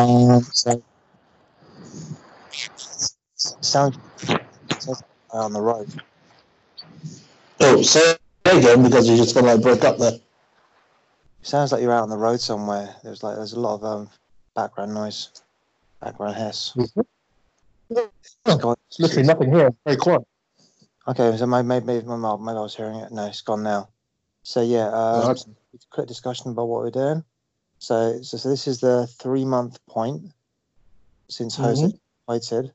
[0.00, 0.82] Um, so
[3.36, 3.98] sound
[5.30, 5.92] on the road.
[7.60, 8.16] Oh, say
[8.46, 10.18] again because you just gonna like break up there.
[11.42, 12.96] Sounds like you're out on the road somewhere.
[13.04, 14.10] There's like there's a lot of um,
[14.54, 15.28] background noise,
[16.00, 16.74] background hiss.
[18.46, 19.70] Oh, literally nothing here.
[19.84, 20.22] Very quiet.
[21.08, 23.12] Okay, so maybe maybe maybe, maybe I was hearing it.
[23.12, 23.90] No, it's gone now.
[24.44, 25.36] So yeah, um,
[25.90, 27.24] quick discussion about what we're doing.
[27.80, 30.32] So so, so this is the three month point
[31.30, 31.92] since Jose
[32.26, 32.72] completed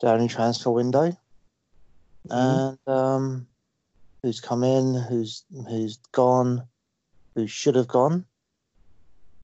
[0.00, 1.16] the only transfer window,
[2.28, 3.46] and um,
[4.22, 6.66] who's come in, who's who's gone,
[7.36, 8.26] who should have gone,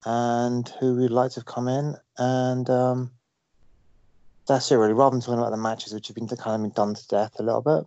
[0.04, 3.12] and who we'd like to have come in, and um,
[4.48, 4.92] that's it really.
[4.92, 7.38] Rather than talking about the matches, which have been kind of been done to death
[7.38, 7.84] a little bit.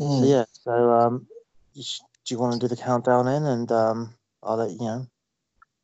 [0.00, 0.20] Mm.
[0.20, 1.26] So yeah, so um,
[1.74, 4.78] you sh- do you want to do the countdown in, and um, I'll let you
[4.78, 5.06] know.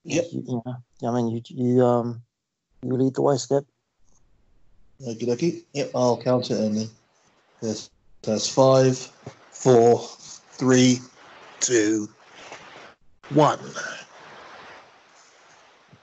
[0.04, 0.24] Yep.
[0.32, 2.22] You, you know, I mean, you you um,
[2.82, 3.64] you lead the way, Skip.
[5.02, 5.64] Okie dokie.
[5.74, 6.88] Yep, I'll count it in then.
[7.60, 7.90] There's,
[8.22, 8.96] there's five,
[9.50, 10.00] four,
[10.52, 10.98] three,
[11.60, 12.08] two,
[13.30, 13.58] one.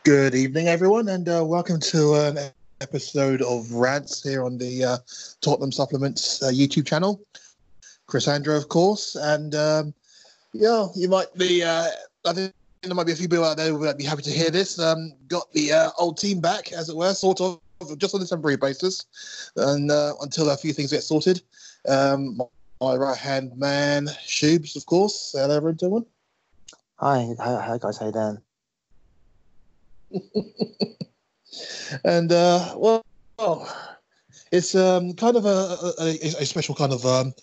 [0.03, 2.37] Good evening, everyone, and uh, welcome to an
[2.81, 4.97] episode of Rants here on the uh,
[5.41, 7.21] Tottenham Supplements uh, YouTube channel.
[8.07, 9.93] Chris Andrew, of course, and um,
[10.53, 11.63] yeah, you might be.
[11.63, 11.87] Uh,
[12.25, 12.53] I think
[12.89, 14.79] there might be a few people out there who might be happy to hear this.
[14.79, 17.59] Um, got the uh, old team back, as it were, sort of,
[17.97, 21.41] just on a temporary basis, and uh, until a few things get sorted.
[21.87, 22.45] Um, my,
[22.81, 25.33] my right hand man, Shubes, of course.
[25.37, 26.05] Hello, everyone.
[26.97, 28.37] Hi, hi, hi guys, how you doing?
[32.05, 33.05] and uh, well,
[33.37, 33.97] well,
[34.51, 37.33] it's um, kind of a, a, a special kind of um,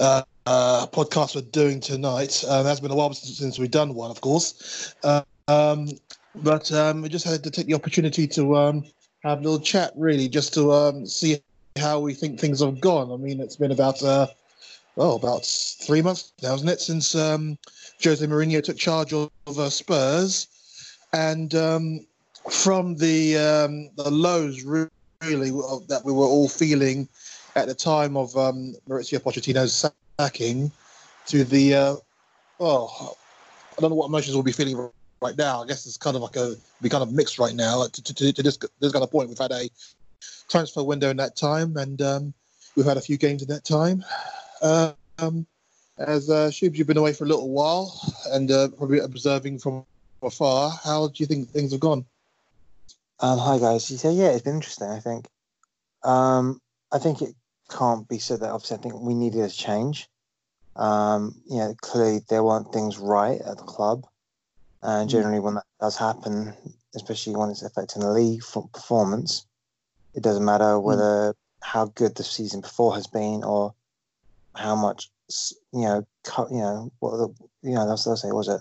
[0.00, 2.44] uh, uh, podcast we're doing tonight.
[2.48, 4.94] Um, it has been a while since, we've done one, of course.
[5.02, 5.88] Uh, um,
[6.34, 8.84] but um, we just had to take the opportunity to um,
[9.22, 11.38] have a little chat, really, just to um, see
[11.76, 13.12] how we think things have gone.
[13.12, 14.26] I mean, it's been about uh,
[14.96, 17.58] oh, about three months now, isn't it, since um,
[18.02, 20.48] Jose Mourinho took charge of, uh, Spurs,
[21.12, 22.06] and um,
[22.50, 24.62] from the um, the lows
[25.22, 25.50] really
[25.88, 27.08] that we were all feeling
[27.54, 30.70] at the time of um, Mauricio Pochettino's sacking
[31.26, 31.96] to the uh,
[32.60, 33.16] oh
[33.76, 34.90] I don't know what emotions we'll be feeling
[35.22, 35.62] right now.
[35.62, 38.14] I guess it's kind of like a be kind of mixed right now to, to,
[38.14, 39.28] to, to this this kind of point.
[39.28, 39.68] We've had a
[40.48, 42.34] transfer window in that time, and um,
[42.76, 44.04] we've had a few games in that time.
[44.62, 45.46] Um,
[45.98, 47.98] as uh, Shubes, you've been away for a little while
[48.32, 49.84] and uh, probably observing from
[50.22, 50.70] afar.
[50.84, 52.04] How do you think things have gone?
[53.18, 53.86] Um, hi guys.
[53.86, 54.90] So yeah, it's been interesting.
[54.90, 55.26] I think.
[56.04, 56.60] Um,
[56.92, 57.34] I think it
[57.70, 60.08] can't be said that obviously I think we needed a change.
[60.76, 64.06] Um, you know, clearly there weren't things right at the club,
[64.82, 65.12] and Mm.
[65.12, 66.54] generally when that does happen,
[66.94, 69.46] especially when it's affecting the league performance,
[70.14, 73.74] it doesn't matter whether how good the season before has been or
[74.54, 75.10] how much
[75.72, 77.28] you know, cut, you know what the
[77.62, 78.60] you know that's what I say was it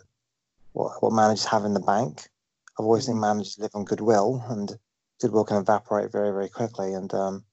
[0.72, 2.30] what what managers have in the bank.
[2.78, 4.78] I've always think managers live on goodwill, and
[5.22, 6.94] goodwill can evaporate very, very quickly.
[6.94, 7.44] And um,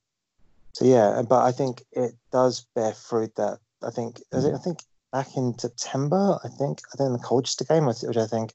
[0.73, 3.35] so, yeah, but I think it does bear fruit.
[3.37, 4.79] That I think, I think, I think
[5.13, 8.53] back in September, I think, I think in the Colchester game, which which I think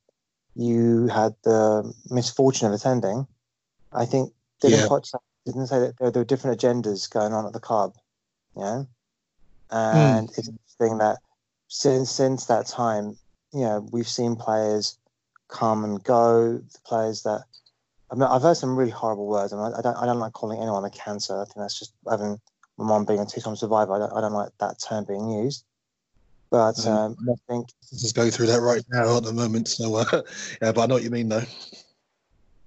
[0.55, 3.28] you had the misfortune of attending.
[3.94, 4.99] I think didn't Yeah.
[5.45, 7.94] Didn't say that there, there were different agendas going on at the club,
[8.53, 8.88] you know,
[9.72, 11.19] and it's interesting that
[11.69, 13.17] since since that time,
[13.53, 14.97] you know, we've seen players
[15.50, 16.58] come and go.
[16.58, 17.44] The players that
[18.12, 20.34] I mean, I've heard some really horrible words, and I, I don't I don't like
[20.34, 21.41] calling anyone a cancer.
[21.41, 22.40] I think that's just having
[22.78, 23.94] my mom being a two-time survivor.
[23.94, 25.66] I don't, I don't like that term being used.
[26.49, 26.88] But Mm.
[26.88, 29.67] um, I think Just going through that right now at the moment.
[29.67, 30.05] So, uh,
[30.61, 31.44] yeah, but I know what you mean, though.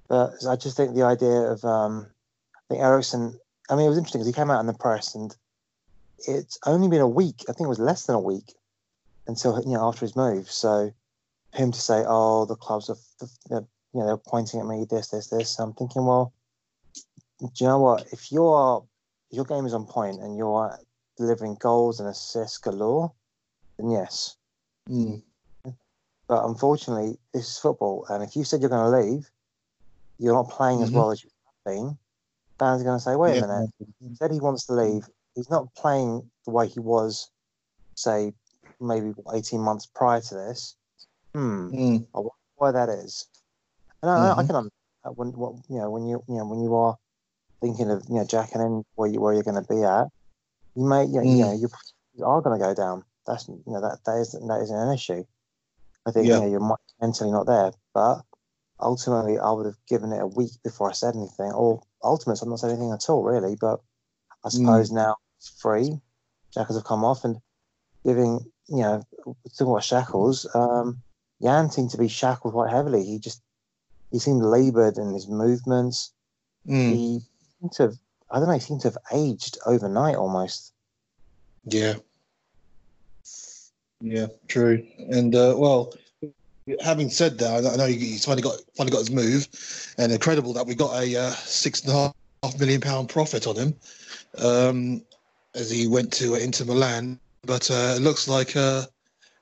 [0.09, 2.07] But I just think the idea of um,
[2.55, 3.39] I think Eriksen.
[3.71, 5.35] I mean, it was interesting because he came out in the press, and
[6.27, 7.45] it's only been a week.
[7.49, 8.53] I think it was less than a week
[9.27, 10.51] until you know after his move.
[10.51, 10.93] So
[11.53, 12.97] him to say, "Oh, the clubs are,
[13.51, 16.33] you know, they're pointing at me, this, this, this." I'm thinking, well,
[17.41, 18.07] do you know what?
[18.13, 18.85] If your
[19.31, 20.79] your game is on point and you're
[21.17, 23.13] delivering goals and assists galore,
[23.79, 24.37] then yes.
[24.89, 25.23] Mm.
[26.29, 29.31] But unfortunately, this is football, and if you said you're going to leave,
[30.19, 30.95] you're not playing as Mhm.
[30.95, 31.99] well as you have been.
[32.59, 33.45] Fans are going to say, "Wait Yeah.
[33.45, 35.09] a minute." He said he wants to leave.
[35.35, 37.31] He's not playing the way he was,
[37.95, 38.35] say,
[38.79, 40.77] maybe 18 months prior to this.
[41.35, 41.71] Hmm.
[41.73, 42.07] Mm.
[42.15, 43.27] I wonder why that is.
[44.03, 44.47] And I, I Mhm.
[44.47, 46.97] can understand when what you know when you you know when you are
[47.61, 50.09] thinking of you know jacking in where you where you're going to be at,
[50.75, 51.39] you may you know, you, Mm.
[51.41, 51.69] know
[52.15, 53.05] you are going to go down.
[53.27, 55.25] That's you know that that is that isn't an issue.
[56.07, 56.37] I think Yeah.
[56.37, 58.23] you know you're mentally not there, but
[58.81, 61.53] ultimately I would have given it a week before I said anything.
[61.53, 63.57] Or ultimately, I'm not saying anything at all, really.
[63.61, 63.81] But
[64.45, 64.57] I Mm.
[64.57, 66.01] suppose now it's free.
[66.55, 67.37] Shackles have come off, and
[68.05, 69.03] giving you know
[69.59, 71.03] talking about shackles, um,
[71.43, 73.05] Jan seemed to be shackled quite heavily.
[73.05, 73.43] He just
[74.11, 76.13] he seemed laboured in his movements.
[76.67, 76.91] Mm.
[76.93, 77.21] He
[77.61, 77.95] seemed to have,
[78.31, 80.73] I don't know, he seemed to have aged overnight almost.
[81.65, 81.95] Yeah.
[84.01, 84.87] Yeah, true.
[85.11, 85.93] And uh, well,
[86.83, 89.47] having said that, I know he's finally got finally got his move,
[89.99, 93.57] and incredible that we got a uh, six and a half million pound profit on
[93.57, 93.75] him
[94.39, 95.03] um,
[95.55, 97.21] as he went to uh, Inter Milan.
[97.43, 98.85] But uh, it looks like uh,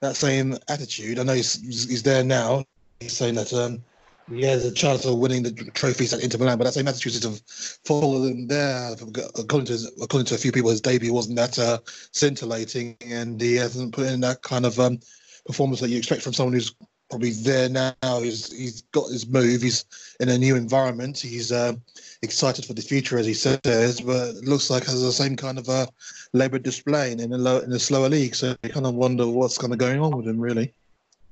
[0.00, 1.18] that same attitude.
[1.18, 2.64] I know he's he's there now.
[3.00, 3.82] He's saying that um,
[4.30, 7.12] he has a chance of winning the trophies at Inter Milan, but that same attitude
[7.14, 7.42] sort of
[7.84, 8.92] followed him there.
[9.38, 11.78] According to his, according to a few people, his debut wasn't that uh,
[12.12, 14.98] scintillating, and he hasn't put in that kind of um,
[15.46, 16.74] performance that you expect from someone who's
[17.10, 17.94] probably there now.
[18.20, 19.62] He's he's got his move.
[19.62, 19.84] He's
[20.20, 21.18] in a new environment.
[21.18, 21.74] He's uh,
[22.22, 25.58] excited for the future, as he says, but it looks like has the same kind
[25.58, 25.86] of uh,
[26.32, 28.34] labour display in a low, in a slower league.
[28.34, 30.74] So you kind of wonder what's kind of going on with him, really.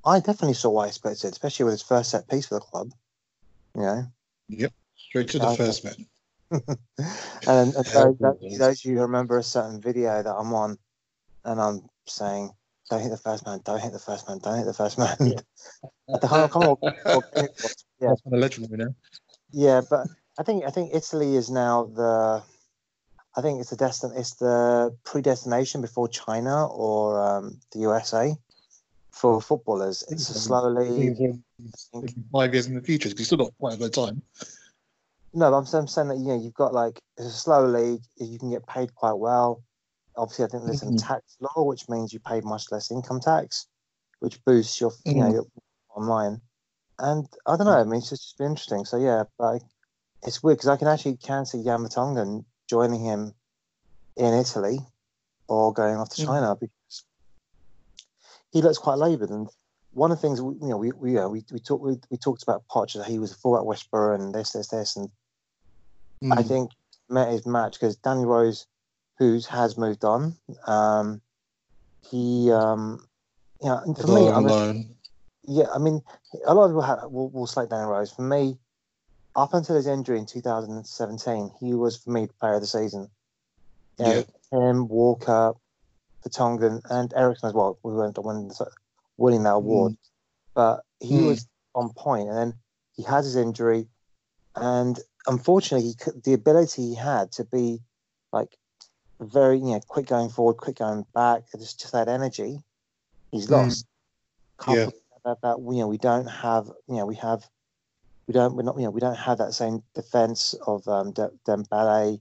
[0.05, 2.93] I definitely saw why he expected, especially with his first set piece for the club.
[3.75, 4.05] You know,
[4.97, 5.57] Straight to the Okay.
[5.57, 6.07] first man.
[7.47, 8.59] and, and those, those, it is.
[8.59, 10.79] those who remember a certain video that I'm on,
[11.45, 12.51] and I'm saying,
[12.91, 13.61] "Don't hit the first man!
[13.65, 14.39] Don't hit the first man!
[14.39, 15.17] Don't hit the first man!"
[16.13, 17.21] I can't, come on, yeah,
[18.01, 18.95] That's kind of legendary now.
[19.53, 20.07] yeah, but
[20.39, 22.43] I think I think Italy is now the,
[23.37, 28.37] I think it's the destin, it's the predestination before China or um, the USA
[29.11, 30.05] for footballers.
[30.11, 31.41] It's a slow league.
[32.33, 34.23] Five years in the future, because he's still got quite a bit of time.
[35.33, 38.03] No, I'm, I'm saying that you know you've got like it's a slow league.
[38.17, 39.63] You can get paid quite well.
[40.17, 40.99] Obviously, I think there's some Mhm.
[40.99, 43.67] tax law, which means you pay much less income tax,
[44.21, 45.33] which boosts your you know Mhm.
[45.33, 45.47] your
[45.95, 46.41] online.
[46.99, 47.79] And I don't know.
[47.79, 48.85] I mean, it's just been interesting.
[48.87, 49.63] So yeah, but
[50.23, 53.35] it's weird because I can actually can see Vertonghen joining him
[54.17, 54.79] in Italy
[55.49, 56.27] or going off to Mhm.
[56.27, 57.05] China because
[58.51, 59.31] he looks quite laboured.
[59.31, 59.49] And
[59.93, 61.97] one of the things we, you know we we you know, we, we talked we,
[62.11, 64.97] we talked about Poch that he was a full at West and this this this
[64.97, 65.11] and
[66.31, 66.49] I Mm.
[66.49, 66.71] think
[67.09, 68.67] met his match because Danny Rose,
[69.19, 70.37] who's has moved on,
[70.67, 71.21] um,
[72.11, 73.07] he, um,
[73.63, 74.95] you know, and for me, I mean, alone.
[75.45, 76.03] yeah, I mean,
[76.47, 78.13] a lot of people have, will, will slate Danny Rose.
[78.13, 78.59] For me,
[79.35, 83.11] up until his injury in 2017, he was for me the player of the season.
[83.99, 85.55] You know, him, Walker,
[86.25, 87.79] Vertonghen, and Eriksen as well.
[87.83, 88.23] We weren't the
[89.17, 89.97] winning that award,
[90.55, 91.27] but he Mm.
[91.27, 92.29] was on point.
[92.29, 92.55] And then
[92.95, 93.89] he had his injury,
[94.55, 97.81] and unfortunately, he could, the ability he had to be
[98.33, 98.57] like
[99.21, 102.59] very, you know, quick going forward, quick going back, It's just that energy,
[103.31, 103.51] he's Mm.
[103.51, 103.87] lost.
[104.59, 105.01] Coupled Yeah.
[105.25, 107.49] that, that you know, we don't have, you know, we have,
[108.27, 111.31] we don't, we're not, you know, we don't have that same defense of um, De-
[111.47, 112.21] Dembele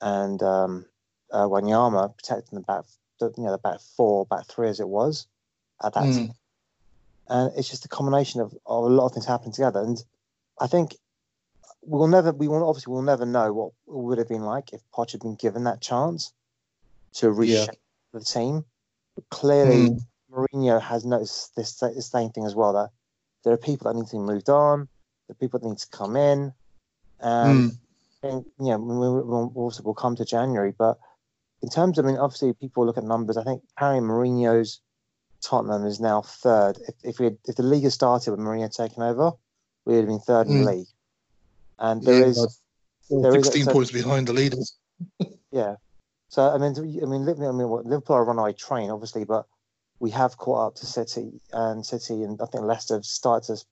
[0.00, 0.86] and um,
[1.32, 2.84] uh, Wanyama protecting the back,
[3.20, 5.26] the, you know, the back four, back three as it was
[5.82, 6.14] at that Mm.
[6.14, 6.32] time.
[7.28, 9.80] And it's just a combination of, of a lot of things happening together.
[9.80, 10.02] And
[10.60, 10.96] I think
[11.82, 14.80] we'll never, we will obviously we'll never know what it would have been like if
[14.94, 16.32] Poch had been given that chance
[17.14, 17.80] to reshape
[18.12, 18.64] the team.
[19.14, 20.00] But clearly, Mm.
[20.30, 22.90] Mourinho has noticed this, this same thing as well that
[23.44, 24.88] there are people that need to be moved on,
[25.26, 26.52] there are people that need to come in.
[27.20, 27.78] And Mm.
[28.22, 30.98] think, you know, we'll, we'll, also we'll come to January, but
[31.62, 33.36] in terms of, I mean, obviously people look at numbers.
[33.36, 34.80] I think Harry Mourinho's
[35.42, 36.78] Tottenham is now third.
[36.88, 39.32] If if we had, if the league had started with Mourinho taking over,
[39.84, 40.64] we would have been third in Mm.
[40.64, 40.86] the league.
[41.78, 42.60] And there Yeah, is,
[43.10, 44.76] there is- 16 so- points behind the leaders.
[45.52, 45.76] yeah.
[46.28, 48.90] So I mean, I mean, Liv- I mean, what- Liverpool are on a runaway train,
[48.90, 49.46] obviously, but
[50.00, 53.64] we have caught up to City and City, and I think Leicester have started to.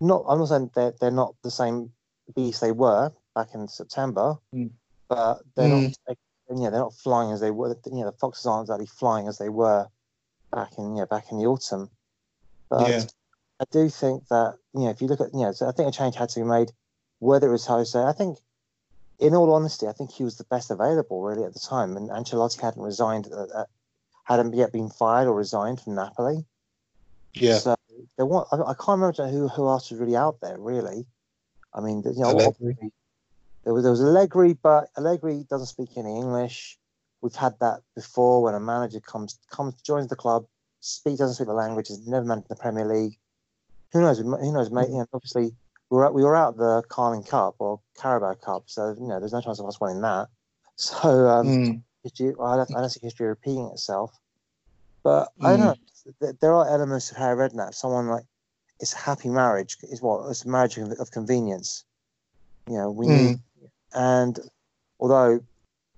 [0.00, 1.90] Not, I'm not saying they're they're not the same
[2.34, 4.70] beast they were back in September, Mm.
[5.08, 5.82] but they're Mm.
[5.84, 5.96] not.
[6.06, 6.16] They,
[6.62, 7.74] yeah, they're not flying as they were.
[7.86, 9.86] You know, the Foxes aren't exactly flying as they were
[10.52, 11.90] back in yeah back in the autumn.
[12.68, 13.02] But Yeah.
[13.58, 15.88] I do think that you know if you look at you know, so I think
[15.88, 16.72] a change had to be made.
[17.18, 18.38] Whether it was Jose, I think,
[19.18, 22.10] in all honesty, I think he was the best available really at the time, and
[22.10, 23.64] Ancelotti hadn't resigned, uh, uh,
[24.24, 26.44] hadn't yet been fired or resigned from Napoli.
[27.32, 27.58] Yeah.
[27.58, 27.76] So
[28.16, 31.06] there was, I, I can't remember who who else was really out there really.
[31.72, 32.92] I mean, you know, Allegri.
[33.64, 36.78] there was there was Allegri, but Allegri doesn't speak any English.
[37.20, 40.46] We've had that before when a manager comes comes joins the club,
[40.80, 43.18] speak doesn't speak the language, has never managed in the Premier League.
[43.92, 44.18] Who knows?
[44.18, 44.70] Who knows?
[44.70, 45.54] Mate, you know, obviously
[45.90, 49.32] we were we were out the Carling Cup or Carabao Cup, so you know there's
[49.32, 50.28] no chance of us winning that.
[50.78, 51.82] So um, Mm.
[52.02, 54.12] history, I don't, I don't see history repeating itself.
[55.02, 55.74] But I don't know.
[56.40, 57.72] There are elements of Harry Redknapp.
[57.72, 58.24] Someone like
[58.78, 59.78] it's a happy marriage.
[59.84, 61.86] Is what it's a marriage of, convenience.
[62.68, 63.28] You know, we Mm.
[63.28, 63.38] need,
[63.94, 64.38] and
[65.00, 65.40] although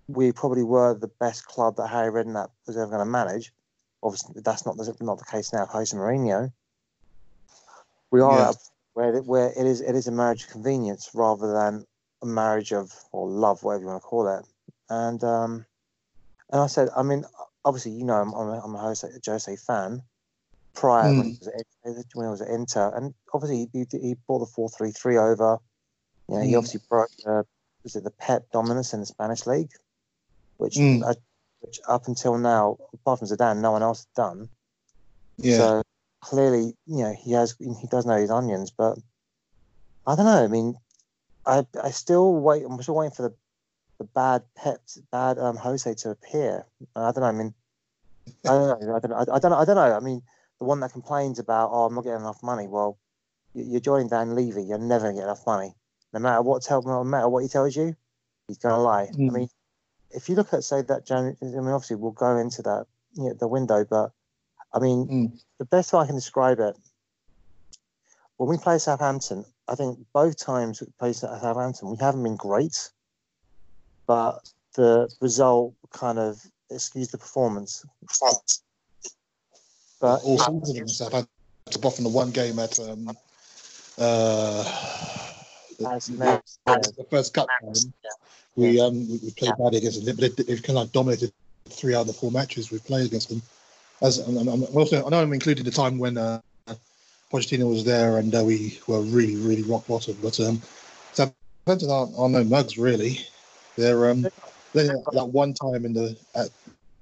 [0.06, 3.52] we probably were the best club that Harry Redknapp was ever going to manage,
[4.02, 5.66] obviously that's not the, not the case now.
[5.66, 6.52] Jose Mourinho,
[8.12, 8.52] we are Yeah.
[8.98, 11.84] Where it, where it is it is a marriage of convenience rather than
[12.20, 14.44] a marriage of or love, whatever you want to call it.
[14.90, 15.64] And um,
[16.50, 17.24] and I said, I mean,
[17.64, 20.02] obviously, you know, I'm, I'm a, I'm a Jose, Jose fan.
[20.74, 24.40] Prior when, he was at, when he was at Inter, and obviously he, he brought
[24.40, 25.58] the four three three over.
[26.28, 26.56] You know, he Mm.
[26.56, 27.46] obviously broke the
[27.84, 29.70] was it the Pep dominance in the Spanish league,
[30.56, 31.04] which Mm.
[31.04, 31.14] uh,
[31.60, 34.48] which up until now, apart from Zidane, no one else had done.
[35.38, 35.56] Yeah.
[35.56, 35.82] So
[36.28, 38.98] clearly, you know, he has he does know his onions, but
[40.06, 40.44] I don't know.
[40.44, 40.74] I mean,
[41.46, 42.64] I I still wait.
[42.64, 43.34] I'm still waiting for the
[43.98, 44.80] the bad Pep,
[45.10, 46.66] bad um, Jose to appear.
[46.94, 47.22] I don't know.
[47.24, 47.54] I mean,
[48.46, 48.96] I don't know.
[48.96, 49.16] I don't know.
[49.16, 49.56] I, I don't know.
[49.58, 49.96] I don't know.
[49.96, 50.22] I mean,
[50.60, 52.68] the one that complains about, oh, I'm not getting enough money.
[52.68, 52.98] Well,
[53.54, 54.62] you- you're joining Dan Levy.
[54.64, 55.74] You're never gonna get enough money,
[56.12, 57.96] no matter what tell, no matter what he tells you.
[58.46, 59.08] He's gonna lie.
[59.12, 59.32] I Mm.
[59.32, 59.48] mean,
[60.10, 63.24] if you look at say that January, I mean, obviously we'll go into that, you
[63.24, 64.12] know, the window, but
[64.72, 65.40] I mean, Mm.
[65.58, 66.76] the best way I can describe it,
[68.36, 72.90] when we play Southampton, I think both times we play Southampton, we haven't been great,
[74.06, 77.84] but the result kind of excused the performance.
[80.00, 81.30] But all season in Southampton,
[81.74, 83.08] apart from the one game at um,
[83.98, 84.62] uh,
[85.78, 87.92] the, the- the first cup game,
[88.54, 91.32] we um we, played bad against them, they've kind of dominated
[91.68, 93.42] three out of the four matches we've played against them.
[94.00, 96.40] As and, and also, I know I'm including the time when uh,
[97.32, 100.62] Pochettino was there and uh, we were really really rock bottom, but um,
[101.12, 103.18] Southampton aren't, are no mugs really.
[103.76, 104.26] They're um
[104.72, 106.48] they that one time in the at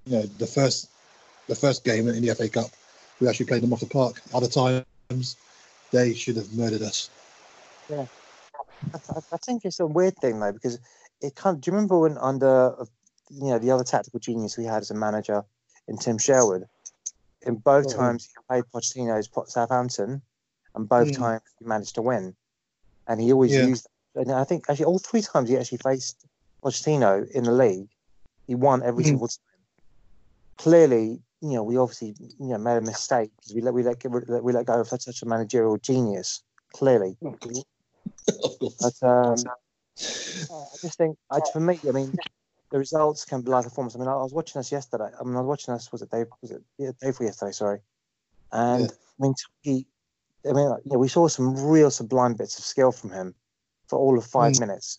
[0.07, 0.89] you know the first
[1.49, 2.71] the first game in the FA Cup,
[3.21, 4.21] we actually played them off the park.
[4.35, 5.37] Other times,
[5.93, 7.11] they should have murdered us.
[7.91, 10.79] I, I- I think it's a weird thing though because
[11.21, 11.61] it kind.
[11.61, 12.75] Do you remember when under
[13.31, 15.43] you know the other tactical genius we had as a manager
[15.89, 16.65] in Tim Sherwood?
[17.47, 17.93] In both Oh.
[17.95, 20.23] times he played Pochettino's Southampton,
[20.75, 21.17] and both Mm.
[21.17, 22.37] times he managed to win,
[23.07, 23.67] and he always Yeah.
[23.69, 23.87] used.
[24.15, 26.27] And I think actually all three times he actually faced
[26.65, 27.89] Pochettino in the league,
[28.47, 29.09] he won every Mm.
[29.11, 29.39] single time.
[30.59, 34.43] Clearly, you know we obviously you know made a mistake because we let we let,
[34.43, 36.43] we let go of such, a managerial genius.
[36.75, 37.65] Clearly, of course.
[38.81, 39.45] but um,
[40.51, 42.15] I just think, I, for me, I mean,
[42.77, 43.97] the results can be like a performance.
[43.97, 45.09] I mean, I was watching this yesterday.
[45.19, 45.91] I mean, I was watching this.
[45.91, 46.27] Was it Dave?
[46.43, 47.53] Was it yeah, Dave for yesterday?
[47.53, 47.79] Sorry.
[48.53, 48.89] And Yeah.
[48.91, 49.87] I mean, he,
[50.47, 53.35] I mean, you know, we saw some real sublime bits of skill from him
[53.89, 54.61] for all of five Mm.
[54.61, 54.99] minutes.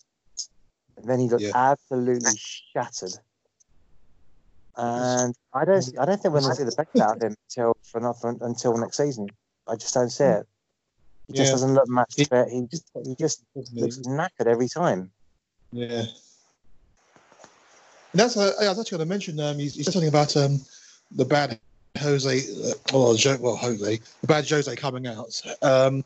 [0.96, 1.52] And then he looked Yeah.
[1.54, 3.14] absolutely shattered.
[4.76, 7.36] And I don't, I don't think we're going to see the best out of him
[7.48, 9.28] until for not for, until next season.
[9.68, 10.48] I just don't see it.
[11.28, 11.52] He just Yeah.
[11.52, 12.48] doesn't look match fit.
[12.48, 15.12] He just, he just looks knackered every time.
[15.70, 16.06] Yeah.
[18.18, 19.38] And that's uh, I was actually going to mention.
[19.38, 20.60] Um, you, you said something about um,
[21.12, 21.60] the bad
[21.98, 25.40] Jose, uh, well, jo- well, Jose, the bad Jose coming out.
[25.62, 26.04] Um,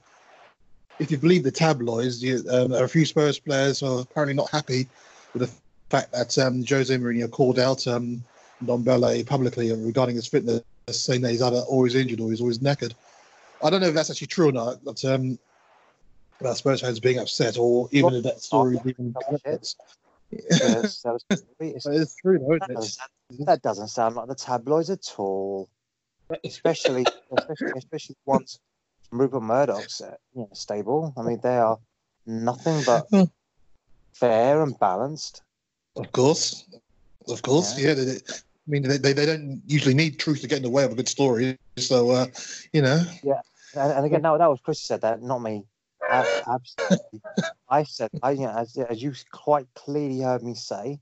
[0.98, 4.88] if you believe the tabloids, you, um, a few Spurs players are apparently not happy
[5.32, 5.50] with the
[5.88, 8.22] fact that um, Jose Mourinho called out um,
[8.62, 12.92] Ndombele publicly regarding his fitness, saying that he's either always injured or he's always knackered.
[13.64, 15.38] I don't know if that's actually true or not, but um,
[16.40, 19.16] about Spurs fans being upset, or even if that story is even.
[19.30, 19.76] Yes, that, was,
[20.32, 22.96] it's- it's true, though, that, isn't it?
[23.30, 25.68] doesn't, that doesn't sound like the tabloids at all.
[26.44, 28.58] Especially, especially, especially ones
[29.10, 31.12] from Rupert Murdoch's uh, you know, stable.
[31.16, 31.78] I mean, they are
[32.26, 33.24] nothing but Hmm.
[34.14, 35.42] fair and balanced.
[35.96, 36.64] Of course,
[37.28, 37.94] of course, yeah.
[37.94, 38.20] they, they-
[38.64, 40.92] I mean, they, they, they don't usually need truth to get in the way of
[40.92, 41.58] a good story.
[41.78, 42.26] So, uh,
[42.72, 43.02] you know,
[43.74, 45.64] And, and again, no, that was Chris who said that, not me.
[46.12, 47.20] Ab- Absolutely.
[47.68, 50.98] I said, I, you know, as, as you quite clearly heard me say,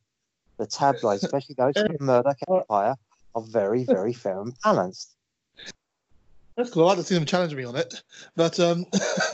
[0.58, 2.94] the tabloids, especially those from the Murdoch Empire,
[3.34, 5.16] are very, very fair and balanced.
[6.56, 6.84] that's cool.
[6.84, 8.02] I'd like to see them challenge me on it.
[8.36, 8.84] But, um,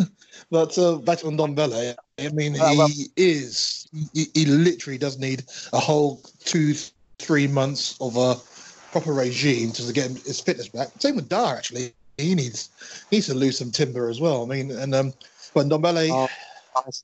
[0.50, 5.18] but uh, back on Ndombele, I mean, he Uh, well- is, he, he literally does
[5.18, 6.75] need a whole two,
[7.18, 8.37] three months of a
[8.92, 10.88] proper regime to get his fitness back.
[11.00, 11.92] Same with Dar, actually.
[12.18, 12.71] He needs
[13.12, 14.42] needs to lose some timber as well.
[14.42, 15.12] I mean, and um,
[15.57, 16.29] but Ndombele, Oh,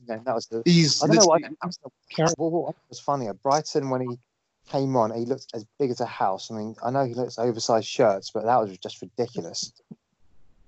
[0.07, 0.61] that was the.
[0.67, 1.41] he's I don't know what
[2.37, 3.27] what was funny.
[3.27, 4.19] At Brighton, when he
[4.69, 6.51] came on, he looked as big as a house.
[6.51, 9.73] I mean, I know he looks oversized shirts, but that was just ridiculous.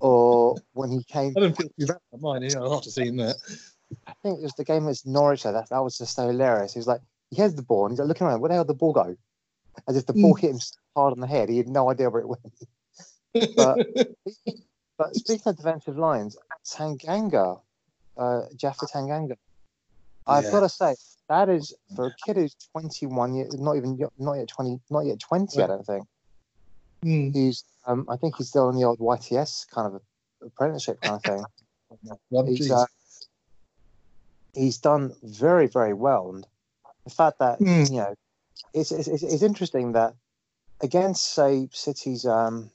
[0.01, 2.43] Or when he came, I don't feel too bad for mine.
[2.45, 3.37] You know, after seeing that.
[4.07, 5.43] I think it was the game against Norwich.
[5.43, 6.73] That that was just so hilarious.
[6.73, 8.41] He was like, he has the ball, and he's like looking around.
[8.41, 9.15] Where the hell did the ball go?
[9.87, 10.41] As if the ball mm.
[10.41, 10.61] hit him
[10.97, 11.51] hard on the head.
[11.51, 12.41] He had no idea where it went.
[13.57, 13.87] But
[14.97, 17.61] But speaking of defensive lines, Tanganga,
[18.17, 19.37] uh, Japhet Tanganga,
[20.27, 20.51] I've Yeah.
[20.51, 20.95] got to say
[21.29, 25.21] that is for a kid who's 21 years, not even not yet 20, not yet
[25.21, 25.63] 20.
[25.63, 26.05] I don't think
[27.03, 27.31] Hmm.
[27.33, 27.65] he's.
[27.87, 30.01] Um, I think he's still in the old YTS kind of
[30.43, 31.45] apprenticeship kind of thing.
[32.31, 32.87] Well, he's uh,
[34.55, 36.47] he's done very very well, and
[37.05, 37.85] the fact that Hmm.
[37.85, 38.15] you know
[38.73, 40.15] it's, it's it's it's interesting that
[40.83, 42.71] against say City's um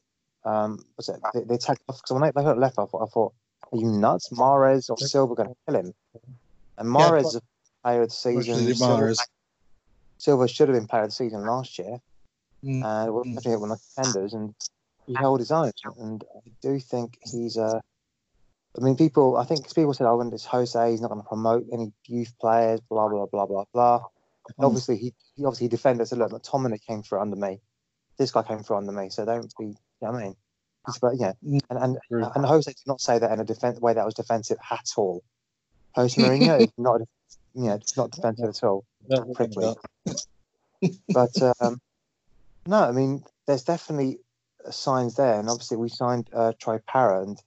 [0.45, 3.05] um what's it they, they attacked off because when they, they got left off I
[3.07, 3.33] thought
[3.71, 5.93] are you nuts Mahrez or Silva going to kill him
[6.77, 7.41] and Mahrez is a
[7.83, 9.13] player of the season Silva,
[10.17, 11.99] Silva should have been player of the season last year
[12.61, 12.83] Hmm.
[12.83, 14.53] and it wasn't definitely one of the contenders, and
[15.07, 15.71] he held his own.
[15.97, 17.79] And I do think he's Uh,
[18.77, 19.37] I mean, people.
[19.37, 22.81] I think people said, "Oh, it's Jose, he's not going to promote any youth players."
[22.81, 23.99] Blah blah blah blah blah.
[24.57, 24.65] Hmm.
[24.65, 26.07] Obviously, he, he obviously defended.
[26.07, 27.61] Said, "Look, McTominay came through under me.
[28.17, 29.09] This guy came through under me.
[29.09, 30.35] So don't be." You know what I mean,
[30.89, 33.93] He's, but yeah, and and and Jose did not say that in a defense way
[33.93, 35.23] that was defensive at all.
[35.95, 37.01] Jose Mourinho is not,
[37.53, 38.85] yeah, it's not defensive at all
[39.33, 39.73] prickly.
[41.13, 41.79] but um,
[42.65, 44.19] no, I mean, there's definitely
[44.69, 47.41] signs there, and obviously we signed uh, Troy Parrott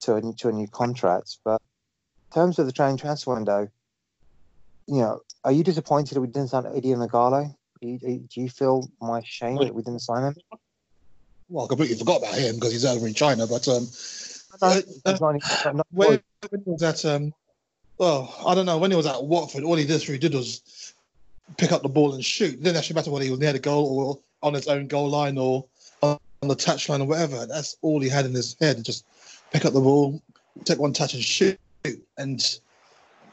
[0.00, 1.38] to a to a new contract.
[1.44, 1.60] But
[2.30, 3.68] in terms of the train transfer window,
[4.86, 7.54] you know, are you disappointed that we didn't sign Odion Ighalo?
[7.80, 10.34] Do you, do you feel my shame that we didn't sign him?
[11.50, 13.46] Well, I completely forgot about him because he's over in China.
[13.46, 13.88] But um,
[14.62, 17.34] Uh, he's not any- not- not- when, when he was at um,
[17.98, 18.78] well, I don't know.
[18.78, 20.94] When he was at Watford, all he did, he did was
[21.56, 22.54] pick up the ball and shoot.
[22.54, 25.08] It didn't actually matter whether he was near the goal or on his own goal
[25.10, 25.66] line or
[26.02, 27.44] on the touch line or whatever.
[27.46, 28.84] That's all he had in his head.
[28.84, 29.04] Just
[29.52, 30.22] pick up the ball,
[30.64, 31.58] take one touch and shoot.
[32.16, 32.42] And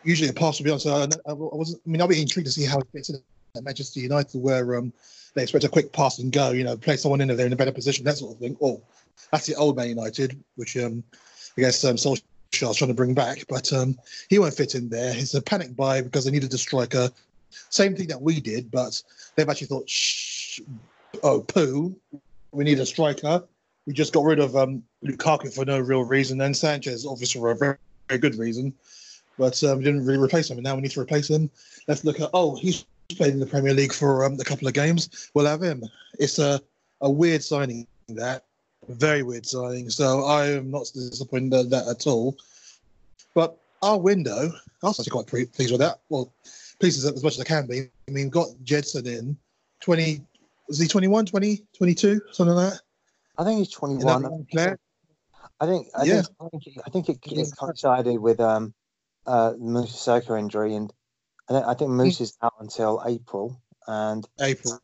[0.03, 0.80] usually a pass would be on.
[0.80, 1.82] So I, I wasn't.
[1.86, 3.21] I mean, I'll be intrigued to see how it fits in
[3.63, 4.93] Manchester United, where um,
[5.33, 6.51] they expect a quick pass and go.
[6.51, 8.57] You know, play someone in if they're in a better position, that sort of thing.
[8.59, 8.81] Or
[9.31, 11.03] that's the old Man United, which um,
[11.57, 13.97] I guess um, Solskjaer was trying to bring back, but um,
[14.29, 15.13] he won't fit in there.
[15.15, 17.09] It's a panic buy because they needed a striker.
[17.69, 19.01] Same thing that we did, but
[19.35, 20.61] they've actually thought, Shh,
[21.23, 21.95] oh, poo,
[22.51, 23.43] we need a striker.
[23.85, 27.51] We just got rid of um, Lukaku for no real reason, and Sanchez obviously for
[27.51, 27.77] a very,
[28.09, 28.73] very good reason,
[29.37, 30.57] but um, we didn't really replace him.
[30.57, 31.49] And now we need to replace him.
[31.87, 34.73] Let's look at oh, he's played in the Premier League for um, a couple of
[34.73, 35.29] games.
[35.33, 35.83] We'll have him.
[36.19, 36.61] It's a
[37.01, 38.43] a weird signing that
[38.89, 39.89] very weird signing.
[39.89, 42.35] So I am not disappointed at that at all.
[43.33, 44.51] But our window,
[44.83, 45.99] I was actually quite pre- pleased with that.
[46.09, 46.31] Well,
[46.79, 47.89] pleased as, much as I can be.
[48.07, 49.37] I mean, got Gedson in
[49.81, 50.21] 20,
[50.67, 52.81] was he 21, 20, 22, something like that?
[53.37, 54.45] I think he's 21.
[54.51, 54.79] player?
[55.59, 56.21] I think I Yeah.
[56.21, 58.73] think I think, it- I think it, it coincided with um
[59.25, 60.91] uh Sissoko injury, and
[61.49, 64.79] I think, I think Moose is out until April, and April.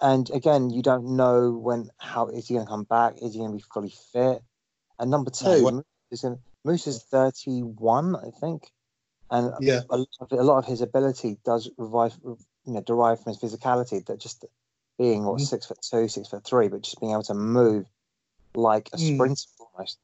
[0.00, 3.16] and again you don't know when how is he going to come back?
[3.20, 4.42] Is he going to be fully fit?
[4.98, 8.70] And number two, what- Moose is in, Moose is thirty one, I think,
[9.30, 9.82] and Yeah.
[9.90, 13.40] a lot, of, a lot of his ability does revive, you know, derive from his
[13.42, 14.04] physicality.
[14.06, 14.44] That just
[14.98, 15.46] being what Mhm.
[15.46, 17.86] six foot two, six foot three, but just being able to move
[18.54, 19.14] like a Mm.
[19.14, 19.98] sprinter almost.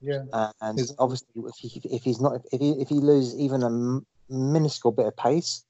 [0.00, 0.24] Yeah.
[0.32, 3.66] Uh, and obviously, if, he, if he's not, if he if he loses even a
[3.66, 5.64] m- minuscule bit of pace,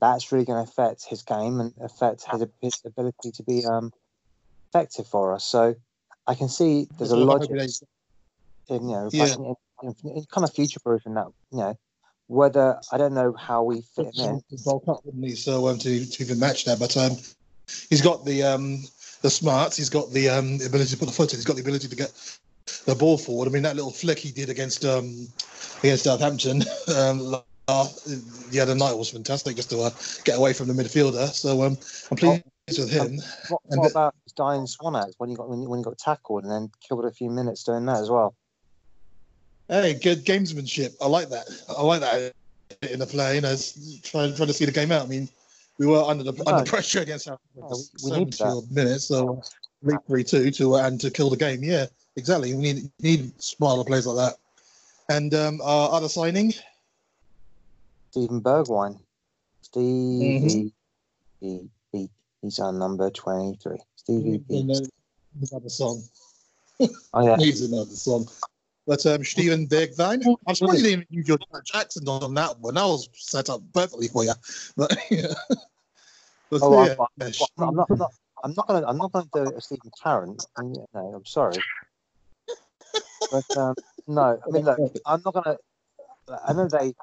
[0.00, 3.92] that's really going to affect his game and affect his, his ability to be um,
[4.70, 5.44] effective for us.
[5.44, 5.74] So
[6.26, 7.50] I can see there's a logic
[8.68, 9.34] in you know Yeah.
[9.34, 11.78] in, in, in kind of future proofing that you know
[12.26, 14.58] whether I don't know how we fit him in.
[14.64, 15.36] bulk up, wouldn't he?
[15.36, 17.16] So um, to, to even match that, but um,
[17.88, 18.82] he's got the um,
[19.22, 19.76] the smarts.
[19.76, 21.38] He's got the um, ability to put the foot in.
[21.38, 22.12] He's got the ability to get
[22.86, 23.48] the ball forward.
[23.48, 25.28] I mean, that little flick he did against um,
[25.78, 26.62] against Southampton
[26.96, 27.36] um,
[27.68, 27.88] uh,
[28.50, 29.90] the other night was fantastic, just to uh,
[30.24, 31.28] get away from the midfielder.
[31.32, 31.76] So um,
[32.10, 32.44] I'm pleased
[32.78, 33.18] with him.
[33.48, 35.84] What, what the- about his dying swan act when you got when you, when you
[35.84, 38.34] got tackled and then killed a few minutes doing that as well?
[39.68, 40.94] Hey, good gamesmanship.
[41.00, 41.46] I like that.
[41.76, 42.32] I like that
[42.88, 43.34] in the play.
[43.36, 43.56] You know,
[44.04, 45.02] trying trying to see the game out.
[45.02, 45.28] I mean,
[45.78, 46.44] we were under the No.
[46.52, 48.44] under pressure against No, for we- we need 70 that.
[48.44, 49.42] odd minutes, so
[49.82, 51.64] three three two to and to kill the game.
[51.64, 52.54] Yeah, exactly.
[52.54, 54.38] We need need smarter players like that.
[55.12, 56.52] And um, our other signing,
[58.16, 58.98] Steven Bergwijn.
[59.60, 60.72] Stevie Mhm.
[61.38, 62.08] B, B,
[62.40, 63.76] he's on number 23.
[63.96, 64.64] Stevie B.
[65.50, 66.02] another song.
[67.12, 67.36] Oh, yeah.
[67.36, 68.26] Needs another song.
[68.86, 71.38] But um, Steven Bergwijn, I'm surprised you didn't use your
[71.74, 72.74] accent on that one.
[72.76, 74.32] That was set up perfectly for you.
[74.78, 75.34] But yeah.
[76.48, 76.94] But, Oh, yeah.
[77.58, 78.12] I'm, not, I'm not,
[78.44, 80.42] I'm not gonna, I'm not gonna do a Stephen Tarrant.
[80.56, 81.58] I'm, no, I'm sorry,
[83.30, 83.74] but um,
[84.06, 85.58] no, I mean, look, I'm not gonna.
[86.46, 86.94] I know they.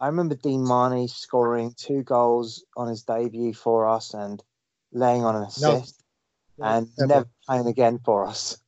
[0.00, 4.42] I remember Dean Marney scoring two goals on his debut for us and
[4.92, 5.74] laying on an No.
[5.76, 6.02] assist
[6.58, 7.08] and Never.
[7.08, 8.58] never playing again for us.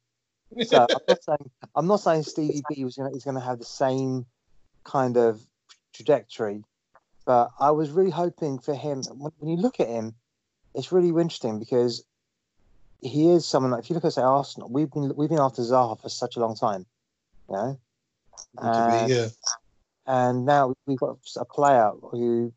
[0.62, 3.58] So I'm not saying I'm not saying Stevie B was gonna, is going to have
[3.58, 4.26] the same
[4.84, 5.40] kind of
[5.94, 6.64] trajectory,
[7.24, 9.02] but I was really hoping for him.
[9.04, 10.14] When, when you look at him,
[10.74, 12.04] it's really interesting because
[13.00, 13.72] he is someone.
[13.72, 16.36] Like, if you look at say Arsenal, we've been we've been after Zaha for such
[16.36, 16.86] a long time,
[17.48, 17.80] you know.
[18.60, 19.28] Be, yeah.
[20.06, 22.52] And now we've got a player who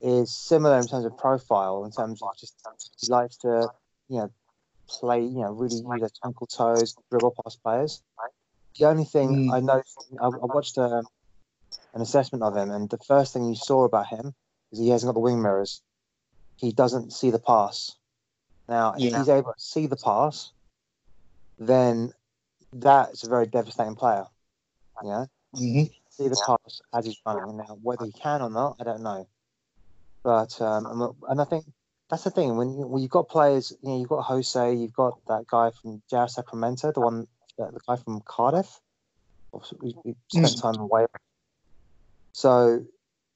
[0.00, 2.54] is similar in terms of profile, in terms of just
[3.00, 3.68] he likes to,
[4.08, 4.30] you know,
[4.88, 8.02] play, you know, really use his ankle toes, dribble past players.
[8.78, 9.52] The only thing Mm.
[9.52, 9.82] I know,
[10.20, 11.02] I, I watched a,
[11.94, 14.34] an assessment of him, and the first thing you saw about him
[14.72, 15.82] is he hasn't got the wing mirrors.
[16.56, 17.96] He doesn't see the pass.
[18.68, 19.18] Now, if Yeah.
[19.18, 20.52] he's able to see the pass,
[21.58, 22.12] then
[22.72, 24.26] that's a very devastating player.
[25.02, 25.82] You know, hmm
[26.24, 27.56] see the pass as he's running.
[27.56, 29.28] Now, whether he can or not, I don't know.
[30.24, 31.64] But um, and- I think
[32.10, 34.92] that's the thing when, you, when you've got players, you know, you've got Jose, you've
[34.92, 37.26] got that guy from João Sacramento, the one,
[37.58, 38.80] the, the guy from Cardiff.
[39.82, 40.62] We, we spent Mm.
[40.62, 41.06] time away.
[42.34, 42.84] So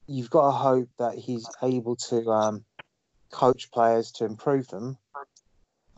[0.06, 2.64] you've got to hope that he's able to um,
[3.32, 4.98] coach players to improve them.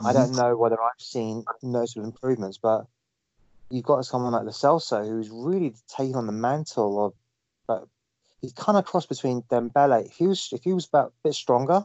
[0.05, 2.87] I don't know whether I've seen noticeable improvements, but
[3.71, 7.15] you've got someone like Lo Celso who's really taking on the mantle of,
[7.67, 7.89] but
[8.41, 10.07] he's kind of cross between Dembele.
[10.07, 11.85] If he was, if he was about a bit stronger,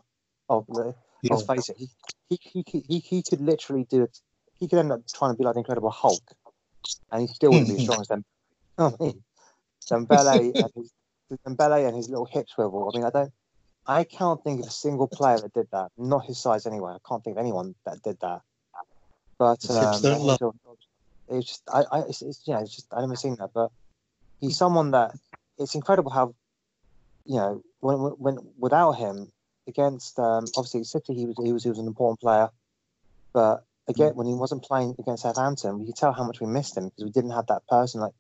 [0.49, 0.91] oh, Yeah.
[1.23, 1.89] let's face it, he,
[2.29, 4.19] he, he, he, he, he could literally do it.
[4.59, 6.23] He could end up trying to be like the Incredible Hulk,
[7.11, 8.23] and he still wouldn't be as strong as them.
[8.77, 9.23] I mean,
[9.89, 10.91] Dembele and his
[11.45, 12.91] Dembele and his little hip swivel.
[12.93, 13.31] I mean, I don't.
[13.87, 15.91] I can't think of a single player that did that.
[15.97, 16.93] Not his size anyway.
[16.93, 18.41] I can't think of anyone that did that.
[19.39, 20.37] But um, don't lie.
[21.31, 23.51] It's just I, I it's, it's yeah, it's just I never seen that.
[23.53, 23.71] But
[24.39, 25.11] he's someone that
[25.57, 26.35] it's incredible how
[27.25, 29.31] you know when when without him
[29.67, 32.49] against um, obviously City he was he was he was an important player,
[33.33, 36.75] but again when he wasn't playing against Southampton, we could tell how much we missed
[36.75, 38.13] him because we didn't have that person like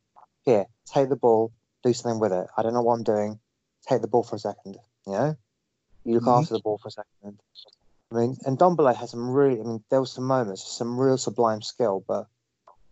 [0.43, 1.51] here take the ball,
[1.83, 2.47] do something with it.
[2.57, 3.39] I don't know what I'm doing.
[3.87, 4.77] Take the ball for a second.
[5.05, 5.35] You know,
[6.03, 6.41] you look Mhm.
[6.41, 7.39] after the ball for a second.
[8.11, 9.59] I mean, and Ndombele had some really.
[9.59, 12.03] I mean, there was some moments, some real sublime skill.
[12.05, 12.27] But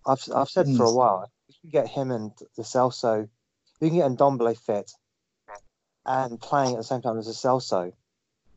[0.06, 0.96] I've I've said for a Mm.
[0.96, 3.30] while, if you can get him and Lo Celso,
[3.82, 4.92] you can get Ndombele fit
[6.06, 7.94] and playing at the same time as Lo Celso,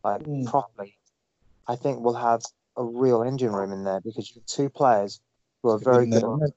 [0.04, 0.46] like Mm.
[0.46, 0.98] properly,
[1.66, 2.42] I think we'll have
[2.76, 5.20] a real engine room in there because you have two players
[5.62, 6.50] who are very good, at,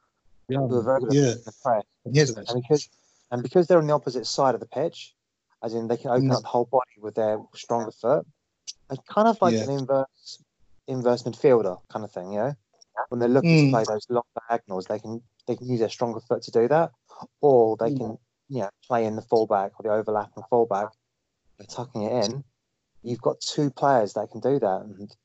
[0.47, 1.31] who are very good Yeah.
[1.31, 2.29] at the press, Yes.
[2.35, 2.89] and because
[3.31, 5.15] and because they're on the opposite side of the pitch,
[5.63, 6.35] as in they can open Mm.
[6.35, 8.25] up the whole body with their stronger foot.
[8.89, 9.63] It's kind of like Yeah.
[9.63, 10.43] an inverse
[10.87, 12.55] inverse midfielder kind of thing, you know.
[13.09, 13.65] When they're looking Mm.
[13.65, 16.67] to play those long diagonals, they can they can use their stronger foot to do
[16.67, 16.91] that,
[17.41, 17.97] or they Mm.
[17.97, 18.17] can
[18.49, 20.89] you know play in the fullback or the overlapping fullback,
[21.59, 22.43] by tucking it in.
[23.03, 25.15] You've got two players that can do that, and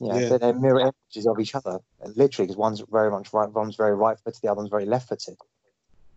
[0.00, 0.28] you know, Yeah.
[0.28, 1.80] they're, they're mirror images of each other,
[2.14, 5.08] literally, because one's very much right, one's very right footed, the other one's very left
[5.08, 5.36] footed.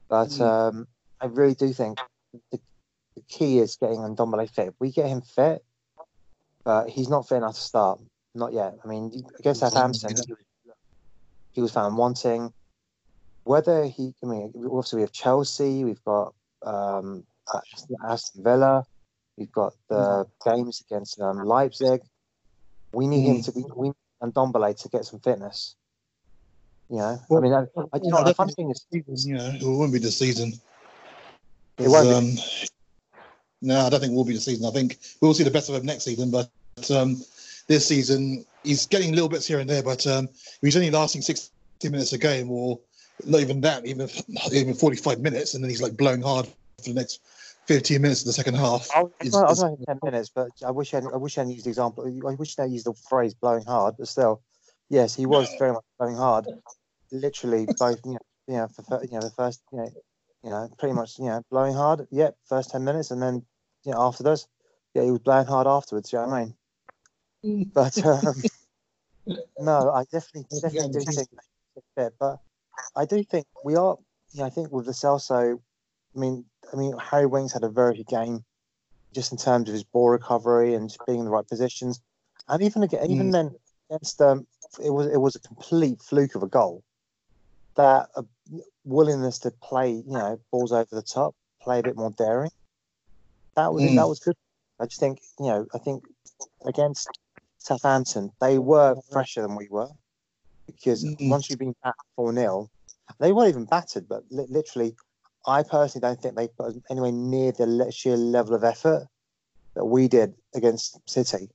[0.08, 0.42] But Mm.
[0.42, 0.88] um,
[1.20, 1.98] I really do think
[2.52, 2.60] the,
[3.16, 4.76] the key is getting Ndombele fit.
[4.80, 5.66] We get him fit,
[6.64, 8.00] but he's not fit enough to start.
[8.36, 8.76] Not yet.
[8.84, 10.16] I mean, against Southampton,
[11.54, 12.54] he was, found wanting.
[13.44, 16.34] Whether he, I mean, obviously we have Chelsea, we've got
[16.64, 17.24] um,
[18.06, 18.86] Aston Villa,
[19.38, 22.02] we've got the games against um, Leipzig.
[22.94, 23.46] We need him Mm.
[23.46, 25.76] to be, we need Ndombele to get some fitness.
[26.90, 27.62] You know, I mean, I,
[27.94, 30.54] I, you know, the funny thing is, You know, it won't be this season.
[31.80, 32.14] It won't be.
[32.14, 32.38] Um,
[33.62, 34.66] no, I don't think it will be the season.
[34.66, 36.32] I think we'll see the best of him next season.
[36.32, 36.50] But
[36.92, 37.24] um,
[37.68, 39.84] this season, he's getting little bits here and there.
[39.84, 40.28] But um,
[40.62, 41.52] he's only lasting 60
[41.84, 42.80] minutes a game, or
[43.26, 44.10] not even that, even
[44.52, 47.22] even 45 minutes, and then he's like blowing hard for the next
[47.68, 48.90] 15 minutes of the second half.
[48.96, 51.44] I was, It's- I was it's- ten minutes, but I wish I, I wish I
[51.44, 52.06] used the example.
[52.28, 54.42] I wish I used the phrase "blowing hard," but still,
[54.90, 56.48] yes, he was very much blowing hard.
[57.12, 59.90] Literally, both you know, you know, for, you know, the first, you know,
[60.44, 62.08] you know, pretty much, you know, blowing hard.
[62.12, 63.46] Yep, first ten minutes, and then
[63.84, 64.48] you know, after this,
[64.94, 66.12] yeah, he was blowing hard afterwards.
[66.12, 66.56] You know what I mean?
[67.74, 68.36] But um,
[69.60, 71.30] no, I definitely, definitely do think
[71.96, 72.14] fit.
[72.20, 72.38] But
[72.96, 73.98] I do think we are.
[74.34, 75.60] You know, I think with Lo Celso,
[76.16, 78.46] I mean, I mean, Harry Winks had a very good game,
[79.14, 82.02] just in terms of his ball recovery and just being in the right positions,
[82.48, 83.32] and even again, even Mm.
[83.32, 83.56] then
[83.90, 84.48] against um,
[84.84, 86.84] it was it was a complete fluke of a goal.
[87.78, 88.24] That uh,
[88.84, 92.52] willingness to play, you know, balls over the top, play a bit more daring.
[93.56, 93.96] That was Mm.
[93.96, 94.36] that was good.
[94.80, 96.04] I just think, you know, I think
[96.66, 97.10] against
[97.64, 99.90] Southampton, they were fresher than we were
[100.66, 101.30] because Mm.
[101.30, 102.70] once you've been battered 4 0,
[103.20, 104.96] they weren't even battered, but li- literally,
[105.46, 109.08] I personally don't think they put anywhere near the sheer level of effort
[109.76, 111.50] that we did against City.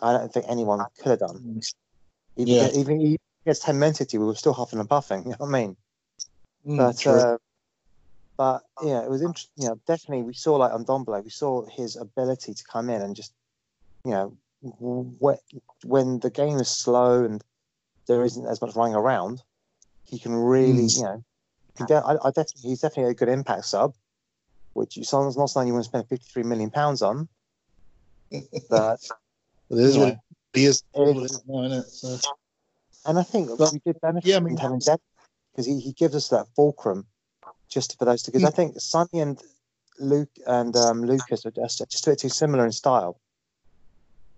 [0.00, 1.60] I don't think anyone could have done.
[2.36, 2.70] Even, Yeah.
[2.74, 5.22] even, against 10 Man City, we were still huffing and puffing.
[5.24, 5.76] You know what I mean?
[6.66, 7.12] Mm, but true.
[7.20, 7.38] uh,
[8.36, 9.64] but yeah, it was interesting.
[9.64, 13.02] You know, definitely we saw like on Ndombele, we saw his ability to come in
[13.02, 13.32] and just,
[14.04, 15.38] you know, when
[15.84, 17.42] when the game is slow and
[18.06, 19.42] there isn't as much running around,
[20.04, 21.22] he can really, Mm.
[21.80, 23.94] you know, I, I definitely he's definitely a good impact sub,
[24.72, 27.28] which you someone's not something you want to spend 53 million pounds on,
[28.70, 29.00] but
[29.70, 30.02] it is yeah.
[30.04, 30.18] what
[30.54, 30.82] it is.
[30.94, 31.30] It What it is.
[31.32, 31.86] is now, isn't it?
[31.88, 32.18] So,
[33.06, 34.98] And I think But- we did benefit yeah, I from mean- having Zed
[35.52, 37.06] because he, he gives us that fulcrum
[37.68, 38.32] just for those two.
[38.32, 39.40] Because I think Sonny and
[40.00, 43.20] Luke and um, Lucas are just, just a bit too similar in style.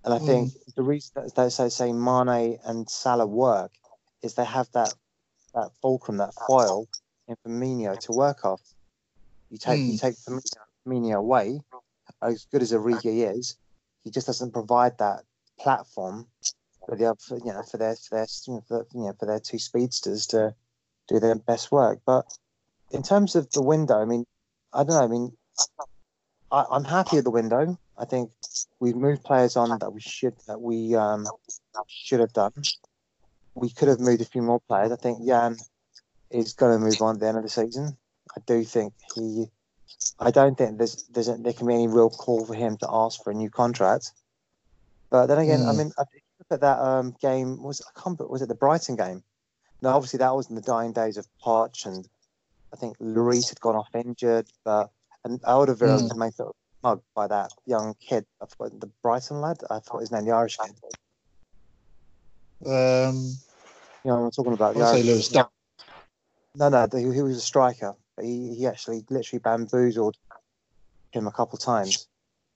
[0.05, 3.73] And I think the reason that they say, say Mane and Salah work
[4.23, 4.95] is they have that
[5.55, 6.89] that fulcrum, that foil
[7.29, 8.63] in Firmino to work off.
[9.51, 10.01] You take you Mm.
[10.01, 10.43] take Firmino,
[10.87, 11.61] Firmino away,
[12.23, 13.57] as good as Origi is,
[14.03, 15.25] he just doesn't provide that
[15.59, 16.27] platform
[16.87, 18.27] for the other, you know, for their for their
[18.69, 20.55] for, you know for their two speedsters to
[21.09, 22.01] do their best work.
[22.07, 22.27] But
[22.91, 24.25] in terms of the window, I mean,
[24.73, 25.05] I don't know.
[25.05, 25.37] I mean,
[26.51, 27.79] I, I'm happy with the window.
[27.99, 28.31] I think
[28.81, 31.27] we've moved players on that we should that we um,
[31.87, 32.53] should have done.
[33.55, 34.93] We could have moved a few more players.
[34.93, 35.57] I think Jan
[36.31, 37.97] is going to move on at the end of the season.
[38.37, 39.47] I do think he.
[40.19, 42.89] I don't think there's there's a, there can be any real call for him to
[42.91, 44.13] ask for a new contract.
[45.11, 45.77] But then again, I Mm.
[45.77, 47.63] mean, I think look at that um, game.
[47.63, 49.23] Was I can't, was it the Brighton game?
[49.83, 52.09] No, obviously that was in the dying days of Poch, and
[52.73, 54.91] I think Lloris had gone off injured, but
[55.25, 56.03] and Alderweireld Mm.
[56.05, 58.25] was made sort of mugged by that young kid.
[58.41, 59.59] I forgot the Brighton lad.
[59.71, 60.75] I thought his name, the Irish kid.
[62.67, 63.17] um,
[64.05, 65.07] You know, I'm talking about the Irish.
[65.07, 65.35] Lewis.
[66.57, 67.95] No, no, he, he was a striker.
[68.21, 70.17] He, he actually literally bamboozled
[71.13, 72.09] him a couple times.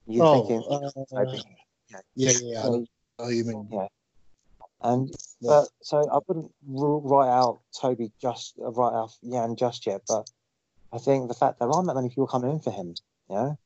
[0.06, 0.90] You're Oh, thinking, uh,
[1.88, 2.58] yeah, yeah, yeah.
[2.60, 3.88] I So- what you mean.
[4.80, 5.08] and
[5.40, 5.48] Yeah.
[5.48, 10.02] but so I wouldn't rule write out Toby just uh, write out Jan just yet,
[10.08, 10.28] but
[10.94, 12.94] I think the fact there aren't that many people coming in for him,
[13.28, 13.58] you know,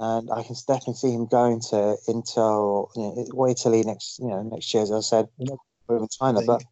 [0.00, 4.26] and I can definitely see him going to Inter, you know, or Italy next, you
[4.28, 5.28] know, next year, as I said,
[5.88, 6.40] or even China.
[6.44, 6.64] But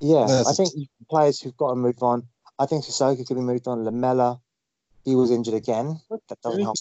[0.00, 2.28] yeah, That's- I think players who've got to move on.
[2.60, 3.84] I think Sissoko could be moved on.
[3.84, 4.40] Lamela,
[5.04, 6.00] he was injured again.
[6.10, 6.76] That doesn't help.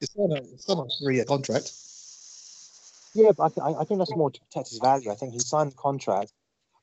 [0.00, 1.70] It's not a, it's not a three-year contract.
[3.14, 5.10] Yeah, but I, th- I think that's more to protect his value.
[5.10, 6.32] I think he signed the contract.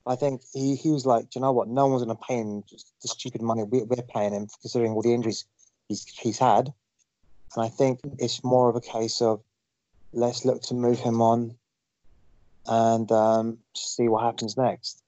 [0.05, 1.67] I think he, he was like, "Do you know what?
[1.67, 4.93] No one's going to pay him just the stupid money we, we're paying him, considering
[4.93, 5.45] all the injuries
[5.87, 6.73] he's he's had.
[7.55, 9.41] And I think it's more of a case of
[10.13, 11.55] let's look to move him on
[12.65, 15.03] and um, see what happens next.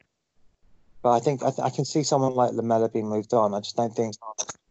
[1.04, 3.54] But I think I, th- I can see someone like Lamela being moved on.
[3.54, 4.16] I just don't think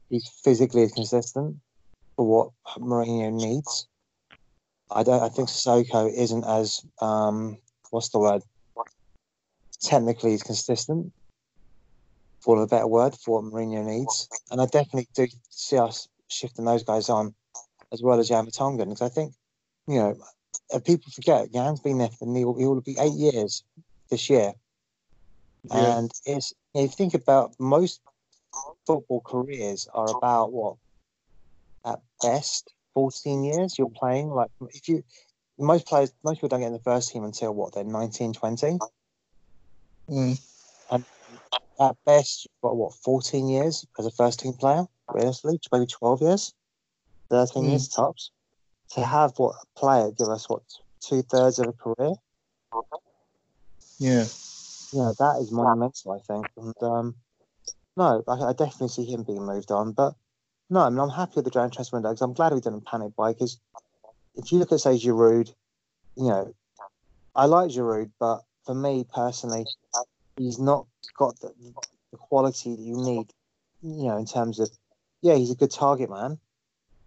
[0.09, 1.57] he's physically consistent
[2.17, 3.89] for what Mourinho needs.
[4.91, 5.23] I don't.
[5.23, 7.59] I think Sissoko isn't as um,
[7.91, 8.43] what's the word?
[9.83, 11.13] Technically, is consistent.
[12.43, 16.65] For a better word, for what Mourinho needs, and I definitely do see us shifting
[16.65, 17.35] those guys on,
[17.93, 19.35] as well as Jan Vertonghen, because I think,
[19.87, 20.17] you know,
[20.81, 23.63] people forget Jan's been there for nearly he will be eight years
[24.11, 24.55] this year,
[25.65, 25.99] Yeah.
[25.99, 28.01] and it's if you think about most
[28.87, 30.77] football careers are about what
[31.85, 35.03] at best 14 years you're playing like if you
[35.59, 38.79] most players most people don't get in the first team until what they're 19 20
[40.11, 40.39] Mm.
[41.81, 46.21] at best you've got what 14 years as a first team player realistically maybe 12
[46.23, 46.55] years
[47.31, 47.69] 13 Mm.
[47.71, 48.33] years tops
[48.91, 50.63] to have what a player give us what
[51.01, 52.15] two thirds of a career
[53.99, 54.25] Yeah.
[54.93, 56.47] yeah, that is monumental, I think.
[56.57, 57.15] And um,
[57.97, 59.93] no, I, I definitely see him being moved on.
[59.93, 60.15] But
[60.71, 62.87] no, I mean, I'm happy with the January transfer window because I'm glad we didn't
[62.87, 63.33] panic buy.
[63.33, 63.61] Because
[64.35, 65.53] if you look at say Giroud,
[66.17, 66.55] you know,
[67.35, 69.67] I like Giroud, but for me personally,
[70.37, 70.87] he's not
[71.19, 71.53] got the,
[72.13, 73.27] the quality that you need.
[73.83, 74.71] You know, in terms of
[75.23, 76.39] yeah, he's a good target man,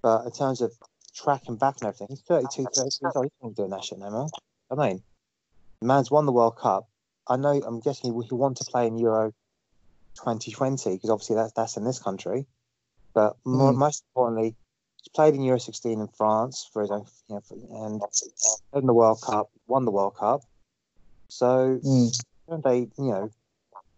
[0.02, 0.74] but in terms of
[1.16, 3.12] tracking back and everything, he's 32, 33.
[3.16, 4.28] Oh, he's not doing that shit no more.
[4.70, 5.02] I mean,
[5.80, 6.90] the man's won the World Cup.
[7.30, 7.62] I know.
[7.66, 9.32] I'm guessing he, he want to play in Euro
[10.18, 12.46] 2020 because obviously that's that's in this country.
[13.14, 13.78] But more, Mm.
[13.78, 14.58] most importantly,
[14.98, 17.54] he's played in Euro 16 in France for his own, you know, for,
[17.86, 18.02] and
[18.74, 20.42] in the World Cup, won the World Cup.
[21.30, 22.64] So Mm.
[22.64, 23.30] they, you know,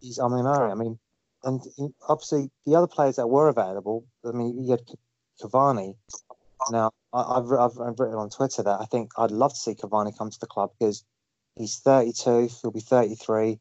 [0.00, 0.98] he's I mean, I mean,
[1.44, 1.60] and
[2.08, 4.04] obviously the other players that were available.
[4.24, 4.82] I mean, you had
[5.40, 5.96] Cavani.
[6.70, 9.74] Now, I, I've, I've I've written on Twitter that I think I'd love to see
[9.74, 11.04] Cavani come to the club because
[11.54, 13.58] he's 32, he'll be 33.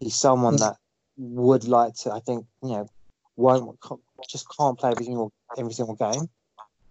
[0.00, 0.60] He's someone Mm.
[0.60, 0.76] that
[1.16, 2.12] would like to.
[2.12, 2.88] I think you know,
[3.36, 3.78] won't
[4.30, 6.28] just can't play every single every single game.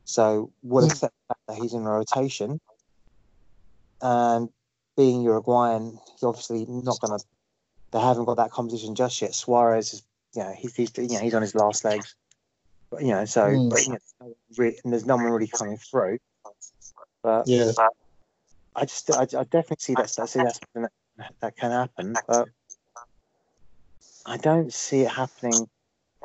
[0.05, 0.91] So would Mm.
[0.91, 2.59] accept fact that he's in rotation.
[4.01, 4.49] And
[4.97, 7.25] being Uruguayan, he's obviously not going to
[7.91, 9.33] they haven't got that competition just yet.
[9.33, 10.03] Suarez is,
[10.35, 12.15] you know, he's, he's you know he's on his last legs,
[12.91, 13.69] but, you know, so Mm.
[13.69, 16.17] but, you know, really, and there's no one really coming through.
[17.23, 17.71] But Yeah.
[18.75, 22.15] I just I, I definitely see that I see that's something that, that can happen,
[22.27, 22.49] but
[24.25, 25.67] I don't see it happening.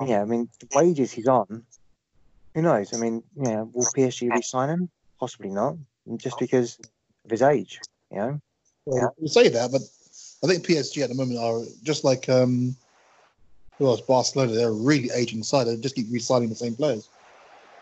[0.05, 1.65] Yeah, I mean the wages he's on,
[2.55, 2.93] who knows?
[2.93, 4.91] I mean, yeah, will PSG re-sign him?
[5.19, 5.77] Possibly not,
[6.17, 6.79] just because
[7.25, 7.81] of his age.
[8.11, 8.41] You know,
[8.87, 9.83] Well, you say that, but
[10.43, 12.75] I think PSG at the moment are just like um,
[13.79, 14.01] who else?
[14.01, 14.53] Barcelona.
[14.53, 15.67] They're a really aging side.
[15.67, 17.09] They just keep re-signing the same players.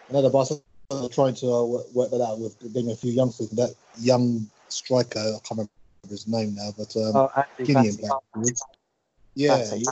[0.08, 3.50] Another Barcelona are trying to uh, work, work that out with getting a few youngsters.
[3.50, 5.70] That young striker, I can't remember
[6.08, 8.16] his name now, but um, oh, actually, Guinean Batty.
[8.34, 8.54] player.
[9.36, 9.90] Yeah, yeah,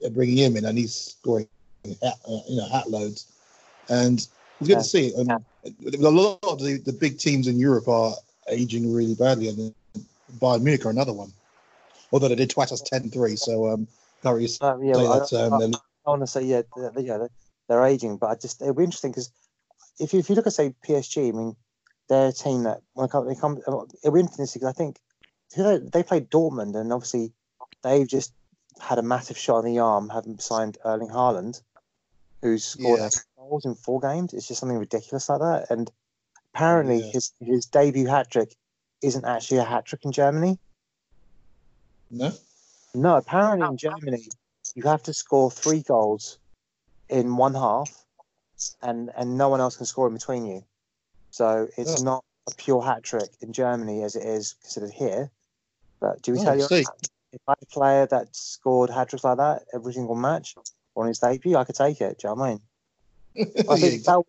[0.00, 1.48] they're bringing him in, and he's scoring,
[2.02, 3.26] hat, uh, you know, hat loads.
[3.88, 4.28] And it's
[4.60, 4.78] good Yeah.
[4.78, 5.14] to see.
[5.14, 8.14] And a lot of the, the big teams in Europe are
[8.48, 9.74] aging really badly, and
[10.38, 11.32] Bayern Munich are another one.
[12.12, 13.86] Although they did twice us 10-3, so um,
[14.22, 15.32] can't really Uh, yeah, well, that.
[15.32, 17.30] I, Um, I, I want to say yeah, they're, yeah, they're,
[17.68, 19.30] they're aging, but I just it'll be interesting because
[19.98, 21.56] if you, if you look at say PSG, I mean,
[22.08, 24.98] they're a team that when it comes, it comes it'll be interesting because I think
[25.56, 27.32] they, they played Dortmund and obviously
[27.82, 28.32] they've just
[28.80, 31.62] had a massive shot in the arm having signed Erling Haaland,
[32.42, 33.08] who's scored Yeah.
[33.38, 34.34] goals in four games.
[34.34, 35.90] It's just something ridiculous like that, and
[36.54, 37.12] apparently Yeah.
[37.12, 38.54] his his debut hat trick
[39.02, 40.58] isn't actually a hat trick in Germany.
[42.10, 42.32] no,
[42.94, 44.28] No, apparently in Germany,
[44.74, 46.38] you have to score three goals
[47.08, 47.90] in one half,
[48.82, 50.64] and and no one else can score in between you.
[51.30, 52.04] So it's Oh.
[52.04, 55.30] not a pure hat trick in Germany as it is considered here.
[56.00, 56.88] But do we Oh, tell you, if
[57.48, 60.54] I had a player that scored hat tricks like that every single match
[60.96, 62.18] on his debut, I could take it.
[62.18, 62.60] Do you know what I mean?
[63.68, 64.22] I think that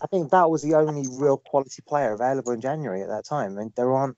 [0.00, 3.42] I think that was the only real quality player available in January at that time.
[3.42, 4.16] I and mean, there aren't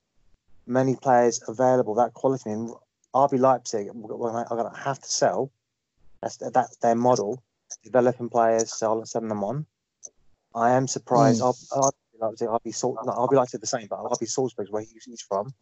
[0.67, 2.51] many players available that quality.
[2.51, 2.71] And
[3.15, 5.51] RB Leipzig are going to have to sell.
[6.23, 7.43] That's that's their model.
[7.85, 9.65] Developing players, sell, send them on.
[10.55, 11.41] I am surprised.
[11.41, 11.47] Hmm.
[11.47, 15.55] RB Leipzig, RB Salt, not RB Leipzig the same, but RB Salzburg's where he's, from.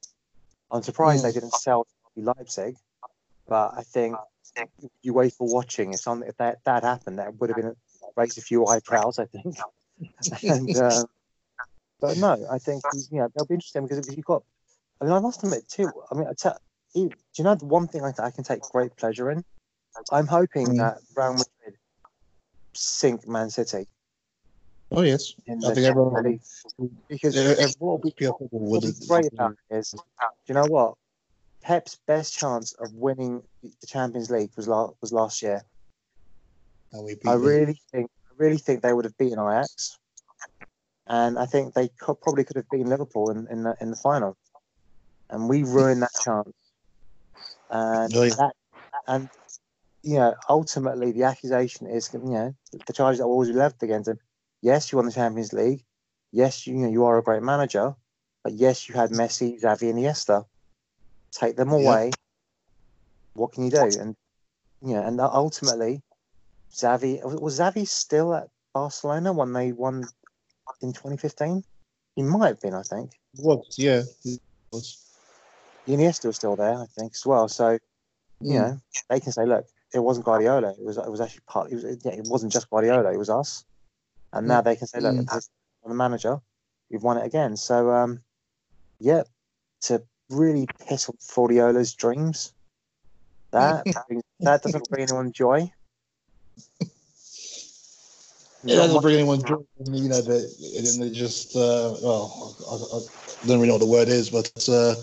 [0.70, 1.35] I'm surprised they hmm.
[1.35, 2.76] didn't sell RB Leipzig,
[3.46, 4.16] but I think
[5.02, 5.92] you wait for watching.
[5.92, 7.76] If that that happened, that would have been
[8.16, 9.57] raised a few eyebrows, I think.
[10.42, 11.06] And um,
[12.00, 14.42] but no, I think you know they'll be interesting because you've got,
[15.00, 15.90] I mean, I must admit too.
[16.11, 16.58] I mean, I tell,
[16.94, 19.44] you, do you know the one thing I, I can take great pleasure in?
[20.12, 20.76] I'm hoping Mm.
[20.78, 21.78] that Real Madrid
[22.74, 23.87] sink Man City
[24.90, 26.40] Oh yes, I think everyone- League
[27.08, 29.98] because Yeah, every- what would be, what would would be great about it is, do
[30.46, 30.94] you know what?
[31.62, 35.62] Pep's best chance of winning the Champions League was last was last year.
[36.92, 39.98] how we beat I really think, really think they would have beaten Ajax,
[41.07, 43.96] and I think they could, probably could have beaten Liverpool in, in the in the
[43.96, 44.37] final,
[45.31, 46.53] and we ruined that chance.
[47.70, 48.35] And yeah.
[48.37, 48.53] that,
[49.07, 49.29] and
[50.03, 52.55] you know, ultimately the accusation is, you know,
[52.87, 54.18] the charges that will always be left against him.
[54.62, 55.85] Yes, you won the Champions League.
[56.33, 57.94] Yes, you, you know you are a great manager,
[58.44, 60.44] but yes, you had Messi, Xavi, and Iniesta.
[61.33, 61.74] Take them Yeah.
[61.74, 62.12] away.
[63.35, 63.96] What can you do?
[64.01, 64.16] And
[64.83, 66.03] you know, and ultimately,
[66.72, 70.04] Xavi was Xavi still at Barcelona when they won
[70.83, 71.64] in 2015?
[72.16, 73.12] He might have been, I think.
[73.37, 74.02] was yeah.
[74.24, 74.40] it
[74.72, 75.04] was.
[75.87, 77.48] Iniesta was still there, I think, as well.
[77.48, 77.78] So
[78.40, 78.54] you Mm.
[78.54, 80.70] know, they can say, look, it wasn't Guardiola.
[80.70, 81.72] It was it was actually part.
[81.72, 83.12] It, was, yeah, it wasn't just Guardiola.
[83.12, 83.64] It was us.
[84.33, 85.33] And now they can say, look, Mm.
[85.33, 85.40] I'm
[85.90, 86.40] the manager.
[86.90, 87.57] We've won it again.
[87.57, 88.20] So um,
[89.00, 89.22] yeah,
[89.83, 92.52] to really piss on Guardiola's dreams,
[93.52, 93.87] that
[94.40, 95.72] that doesn't bring anyone joy.
[98.64, 99.59] It doesn't bring anyone joy.
[99.87, 100.45] You know, they,
[100.76, 104.30] and they just, uh, well, I, I, I don't really know what the word is,
[104.30, 104.95] but uh,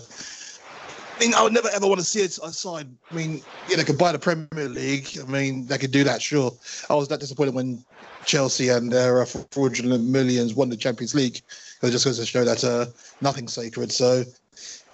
[1.16, 2.86] I mean, I would never ever want to see it aside.
[3.10, 5.08] I mean, yeah, they could buy the Premier League.
[5.20, 6.52] I mean, they could do that, sure.
[6.90, 7.82] I was that disappointed when
[8.26, 11.40] Chelsea and their uh, fraudulent millions won the Champions League.
[11.82, 12.86] It just goes to show that uh,
[13.22, 13.90] nothing's sacred.
[13.90, 14.24] So,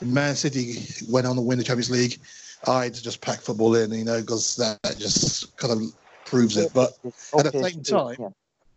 [0.00, 2.18] Man City went on to win the Champions League.
[2.68, 5.80] I'd just pack football in, you know, because that just kind of
[6.32, 6.72] proves it.
[6.74, 6.92] But
[7.38, 8.16] at the same time-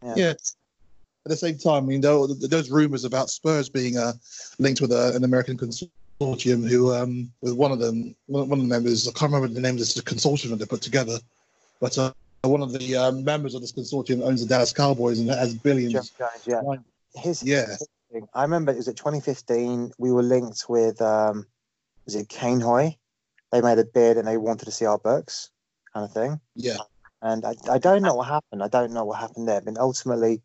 [0.03, 0.13] yeah.
[0.15, 0.33] yeah.
[1.27, 4.13] At the same time, I mean, though, those rumours about Spurs being uh,
[4.59, 8.63] linked with a, an American consortium, who um, with one of them, one of the
[8.75, 11.17] members, I can't remember the name of this consortium that they put together,
[11.81, 15.27] but uh, one of the uh, members of this consortium owns the Dallas Cowboys and
[15.29, 16.13] has billions.
[16.45, 16.61] Yeah.
[17.15, 17.75] His, Yeah.
[18.11, 18.27] thing.
[18.35, 19.93] I remember it was at 2015.
[19.97, 21.47] We were linked with um,
[22.05, 22.97] was it Kane Hoy?
[23.51, 25.49] They made a bid and they wanted to see our books,
[25.93, 26.39] kind of thing.
[26.55, 26.77] Yeah,
[27.25, 28.61] And I, I don't know what happened.
[28.61, 29.59] I don't know what happened there.
[29.59, 30.43] But ultimately,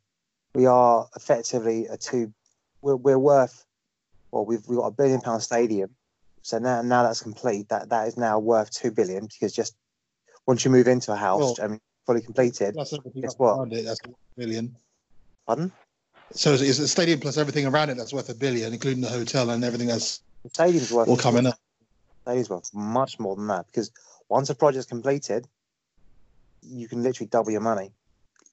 [0.54, 2.32] we are effectively a two.
[2.80, 3.66] We're, we're worth.
[4.32, 5.90] Well, we've we've got a billion pound stadium.
[6.40, 7.68] So now, now that's complete.
[7.68, 9.76] That that is now worth two billion because just
[10.46, 12.74] once you move into a house, Well- I mean, fully completed.
[12.74, 12.92] That's
[13.36, 13.70] what?
[13.70, 13.84] it.
[13.84, 14.74] That's a billion.
[15.46, 15.70] Pardon?
[16.32, 19.50] So is the stadium plus everything around it that's worth a billion, including the hotel
[19.50, 21.58] and everything that's The stadium's worth all coming up.
[22.22, 23.90] Stadium's worth much more than that because
[24.30, 25.46] once a project's completed,
[26.62, 27.92] you can literally double your money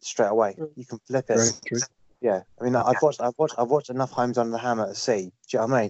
[0.02, 0.56] straight away.
[0.76, 1.36] You can flip it.
[1.36, 1.82] Very true.
[2.22, 4.96] Yeah, I mean, I've watched, I've watched, I've watched enough Homes Under the Hammer to
[4.96, 5.32] see.
[5.50, 5.82] Do you know what I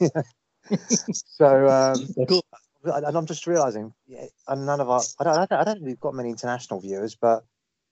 [0.00, 0.10] mean?
[1.12, 2.44] so, um, Cool.
[2.84, 5.74] and I'm just realizing, yeah, and none of our, I don't, I don't, I don't
[5.74, 7.44] think we've got many international viewers, but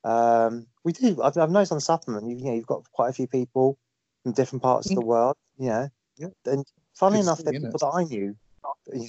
[0.03, 1.22] um, we do.
[1.22, 3.78] I've, I've noticed on supplement, you, you know, you've got quite a few people
[4.22, 5.36] from different parts of the world.
[5.59, 5.88] You know,
[6.18, 6.28] Yeah.
[6.47, 6.64] and
[6.95, 8.36] funnily Good enough, thing, they're isn't people that I knew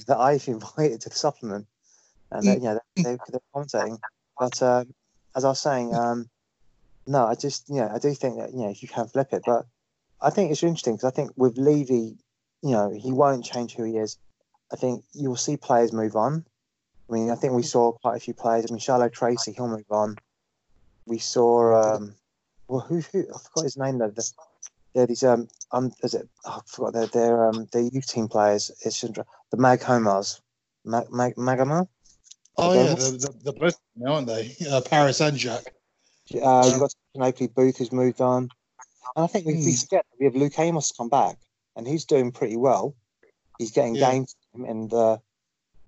[0.06, 1.66] that I've invited to the supplement,
[2.30, 3.98] and they, you know, they, they, they're commentating.
[4.38, 4.94] But um,
[5.34, 6.28] as I was saying, um,
[7.06, 9.66] no, I just, know, I do think that you know you can flip it, but
[10.20, 12.16] I think it's interesting because I think with Levy,
[12.62, 14.18] you know, he won't change who he is.
[14.72, 16.44] I think you'll see players move on.
[17.08, 18.66] I mean, I think we saw quite a few players.
[18.68, 20.16] I mean, Shilow Tracey, he'll move on.
[21.06, 22.14] We saw, um,
[22.66, 24.10] well, who, who, I forgot his name though.
[24.10, 24.28] The,
[24.94, 28.26] they're these, um, um, is it, oh, I forgot, they're, they're, um, they're youth team
[28.28, 28.72] players.
[28.84, 29.24] It's the
[29.54, 30.40] Maghomas.
[30.84, 31.86] Mag, Mag, Magama?
[32.58, 34.54] Oh yeah, they're, they're, they're both now, aren't they?
[34.70, 35.64] Uh, Paris and Jack.
[36.34, 38.48] Uh, you've got Stephen Oakley-Boothe who's moved on.
[39.14, 39.70] And I think we, we Hmm.
[39.76, 41.36] forget that we have Luke Amos come back
[41.76, 42.94] and he's doing pretty well.
[43.58, 44.10] He's getting Yeah.
[44.10, 45.20] games in the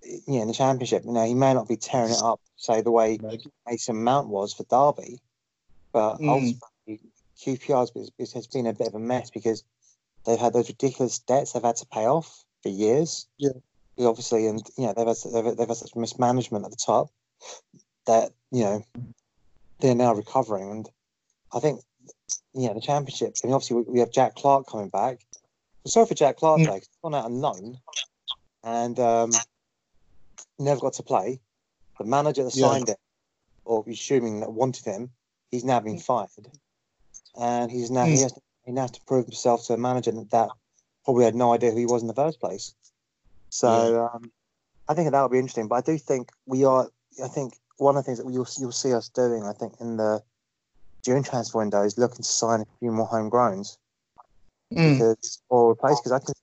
[0.01, 1.03] you know, in the championship.
[1.03, 3.19] You know, he may not be tearing it up, say the way
[3.67, 5.19] Mason Mount was for Derby,
[5.91, 6.29] but Hmm.
[6.29, 9.63] ultimately QPR has- has, has been a bit of a mess because
[10.25, 13.27] they've had those ridiculous debts they've had to pay off for years.
[13.37, 13.49] Yeah.
[13.99, 17.09] Obviously, and you know, they've had, they've, they've had such mismanagement at the top
[18.07, 18.85] that you know
[19.79, 20.71] they're now recovering.
[20.71, 20.89] And
[21.53, 21.81] I think,
[22.53, 23.35] you know the championship.
[23.43, 25.19] I mean, obviously, we, we have Jack Clarke coming back.
[25.85, 26.73] Sorry for Jack Clarke, though.
[26.73, 27.77] He's gone out on loan
[28.63, 29.31] and um,
[30.59, 31.39] never got to play.
[31.97, 32.67] The manager that Yeah.
[32.67, 32.97] signed it,
[33.65, 35.11] or assuming that wanted him,
[35.51, 36.29] he's now been fired,
[37.39, 38.21] and he's now he Mm.
[38.23, 40.49] has to, he now has to prove himself to a manager that
[41.05, 42.73] probably had no idea who he was in the first place.
[43.49, 44.31] So um,
[44.87, 45.67] I think that would be interesting.
[45.67, 46.87] But I do think we are.
[47.23, 49.97] I think one of the things that you'll you'll see us doing, I think, in
[49.97, 50.21] the
[51.03, 53.77] during transfer window is looking to sign a few more homegrowns
[54.71, 54.99] Mm.
[54.99, 56.37] because or replace because I think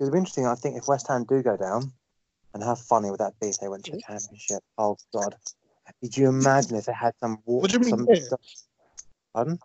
[0.00, 0.46] it'll be interesting.
[0.46, 1.92] I think if West Ham do go down,
[2.54, 4.62] and how funny would that be if they went to the championship?
[4.78, 5.34] Oh God!
[6.00, 7.42] Did you imagine if they had some?
[7.44, 8.28] wa- What do you mean, Some, if?
[9.34, 9.58] pardon?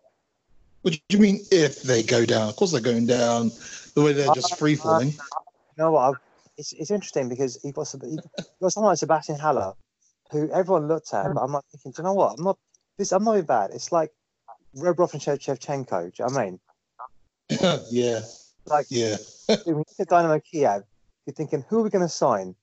[0.81, 2.49] What do you mean if they go down?
[2.49, 3.51] Of course they're going down.
[3.95, 5.11] The way they're just free falling.
[5.11, 5.17] You
[5.77, 6.17] know what?
[6.57, 8.19] It's it's interesting because you've got, Seb- you've
[8.61, 9.73] got someone like Sebastian Haller,
[10.31, 12.35] who everyone looked at, but I'm like thinking, do you know what?
[12.37, 12.57] I'm not
[12.97, 13.11] this.
[13.11, 13.71] I'm not even bad.
[13.73, 14.11] It's like
[14.75, 16.15] Rebrov and Shev- Shevchenko.
[16.15, 16.59] Do you know what I mean?
[17.91, 18.19] yeah,
[18.65, 19.17] Like yeah.
[19.47, 20.83] when you look at Dynamo Kiev,
[21.25, 22.55] you're thinking, who are we going to sign?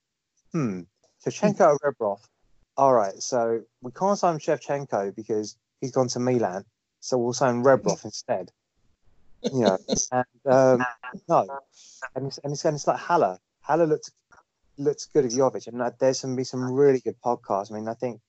[0.51, 0.81] Hmm.
[1.25, 2.19] Shevchenko or Rebrov?
[2.77, 6.65] All right, so we can't sign Shevchenko because he's gone to Milan,
[6.99, 8.51] so we'll sign Rebrov instead.
[9.43, 9.77] You know,
[10.11, 10.85] and um,
[11.27, 11.47] no,
[12.15, 13.39] and it's, and it's, and it's like Haller.
[13.61, 14.11] Haller looked
[14.77, 17.71] looks good of Jovic, and there's some be some really good podcasts.
[17.71, 18.19] I mean, I think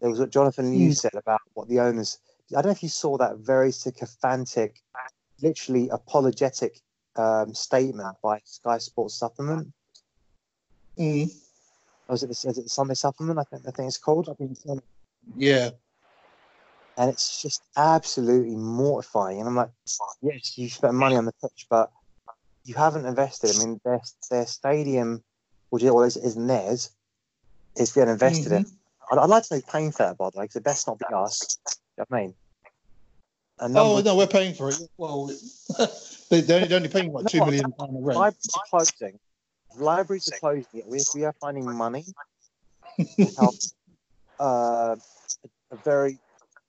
[0.00, 2.18] there was what Jonathan Liew said about what the owners.
[2.50, 4.82] I don't know if you saw that very sycophantic,
[5.42, 6.80] literally apologetic
[7.16, 9.72] um, statement by Sky Sports Supplement.
[10.98, 11.30] Mm.
[12.08, 13.38] Or was it the, is it the Sunday Supplement?
[13.38, 14.28] I think I think it's called.
[15.36, 15.70] Yeah.
[16.96, 19.38] and it's just absolutely mortifying.
[19.38, 19.70] And I'm like,
[20.22, 21.90] yes, you spent money on the pitch, but
[22.64, 23.56] you haven't invested.
[23.56, 24.00] I mean, their
[24.30, 25.22] their stadium,
[25.70, 26.90] which is, isn't theirs,
[27.76, 28.66] is being invested in.
[29.10, 30.98] I'd, I'd like to know paying for that, by the way, because it best not
[30.98, 31.58] be us.
[31.66, 32.34] You know what I mean?
[33.60, 34.78] Number Oh no, we're paying for it.
[34.96, 35.26] Well,
[36.30, 38.18] they, they're only- they're only paying what No, two million pound rent.
[38.18, 39.18] libraries are closing.
[39.76, 40.82] Libraries are closing.
[40.86, 42.04] We, we are finding money
[42.98, 43.56] to help
[44.40, 44.96] uh,
[45.70, 46.18] a very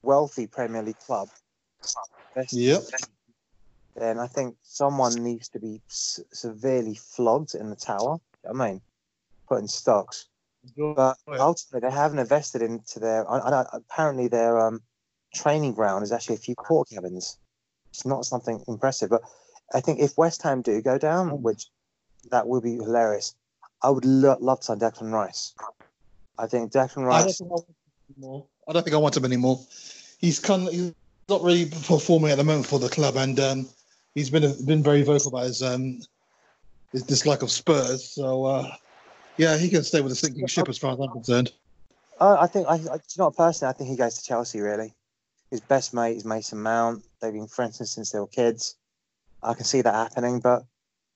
[0.03, 1.29] wealthy Premier League club.
[2.51, 2.83] Yep.
[3.95, 8.17] Then I think someone needs to be s- severely flogged in the tower.
[8.49, 8.81] I mean,
[9.47, 10.27] put in stocks.
[10.77, 13.29] But ultimately, they haven't invested into their.
[13.29, 14.81] I, I, apparently, their um,
[15.33, 17.37] training ground is actually a few port cabins.
[17.89, 19.09] It's not something impressive.
[19.09, 19.23] But
[19.73, 21.67] I think if West Ham do go down, which
[22.29, 23.35] that would be hilarious,
[23.81, 25.53] I would lo- love to sign Declan Rice.
[26.37, 27.37] I think Declan I don't Rice.
[27.37, 27.75] think I want him
[28.15, 28.45] anymore.
[28.67, 29.59] I don't think I want him anymore.
[30.19, 30.93] He's kind of, he's
[31.27, 33.69] not really performing at the moment for the club, and um,
[34.15, 35.99] he's been been very vocal about his um,
[36.91, 38.09] his dislike of Spurs.
[38.09, 38.71] So uh,
[39.37, 41.51] yeah, he can stay with the sinking ship as far as I'm concerned.
[42.19, 44.59] Uh, I think I, I, you personally, I think he goes to Chelsea.
[44.59, 44.93] Really,
[45.49, 47.03] his best mate is Mason Mount.
[47.21, 48.75] They've been friends since they were kids.
[49.43, 50.63] I can see that happening, but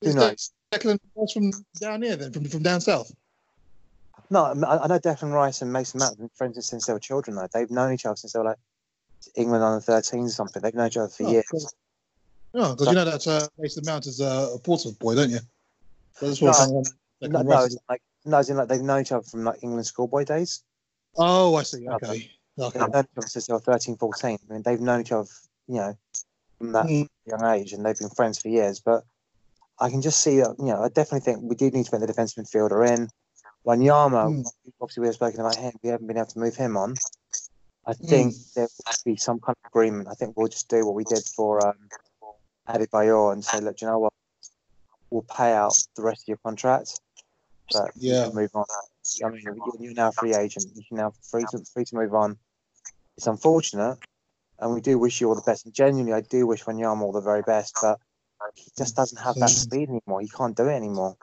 [0.02, 0.52] who He's knows?
[0.74, 3.12] Declan Rice from down here then, from from down south.
[4.32, 7.00] No, I I know Declan Rice and Mason Mount have been friends since they were
[7.00, 7.36] children.
[7.38, 8.58] Though they've known each other since they were like
[9.36, 10.62] England under 13 or something.
[10.62, 11.46] They've known each other for Oh, years.
[11.52, 11.70] cool.
[12.56, 15.40] No, because you know that uh, Mason Mount is uh, a Portsmouth boy, don't you?
[16.14, 16.84] So that's what No, someone-
[17.22, 20.24] No, no, like no, as in like they've known each other from like England schoolboy
[20.24, 20.64] days.
[21.18, 21.86] Oh, I see.
[21.88, 22.32] Okay.
[22.58, 22.80] Okay.
[22.80, 24.38] They've known each other since they were 13, 14.
[24.50, 25.28] I mean, they've known each other,
[25.68, 25.98] you know,
[26.58, 27.08] from that Mm.
[27.26, 28.80] young age, and they've been friends for years.
[28.80, 29.04] But
[29.80, 32.00] I can just see that, you know, I definitely think we do need to put
[32.00, 33.10] the defence midfielder in.
[33.68, 34.46] Wanyama, Mm.
[34.80, 35.74] obviously, we've spoken about him.
[35.84, 36.96] We haven't been able to move him on.
[37.86, 40.08] I think there will be some kind of agreement.
[40.08, 41.76] I think we'll just do what we did for um,
[42.68, 44.14] Adebayor and say, look, do you know what?
[45.10, 47.00] We'll pay out the rest of your contract,
[47.72, 48.26] but you Yeah.
[48.26, 48.66] can move on.
[49.24, 50.66] I mean, you're, you're now a free agent.
[50.76, 52.38] You're now free to free to move on.
[53.18, 53.98] It's unfortunate,
[54.60, 55.66] and we do wish you all the best.
[55.66, 58.00] And genuinely, I do wish Wanyama all the very best, but
[58.56, 60.22] he just doesn't have that speed anymore.
[60.22, 61.16] He can't do it anymore.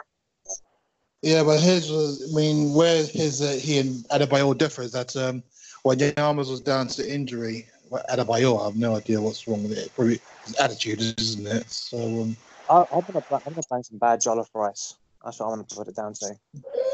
[1.23, 5.15] Yeah, but his was, I mean, where his uh, he and Adebayor differ is that
[5.17, 5.43] um,
[5.85, 9.93] Wanyama's was down to injury, well, Adebayor, I have no idea what's wrong with it.
[9.95, 10.21] Probably his
[10.59, 11.71] attitude, isn't it?
[11.71, 12.37] So, um,
[12.69, 14.95] I, I'm gonna I'm gonna some bad jollof rice.
[15.25, 16.35] That's what I want to put it down to.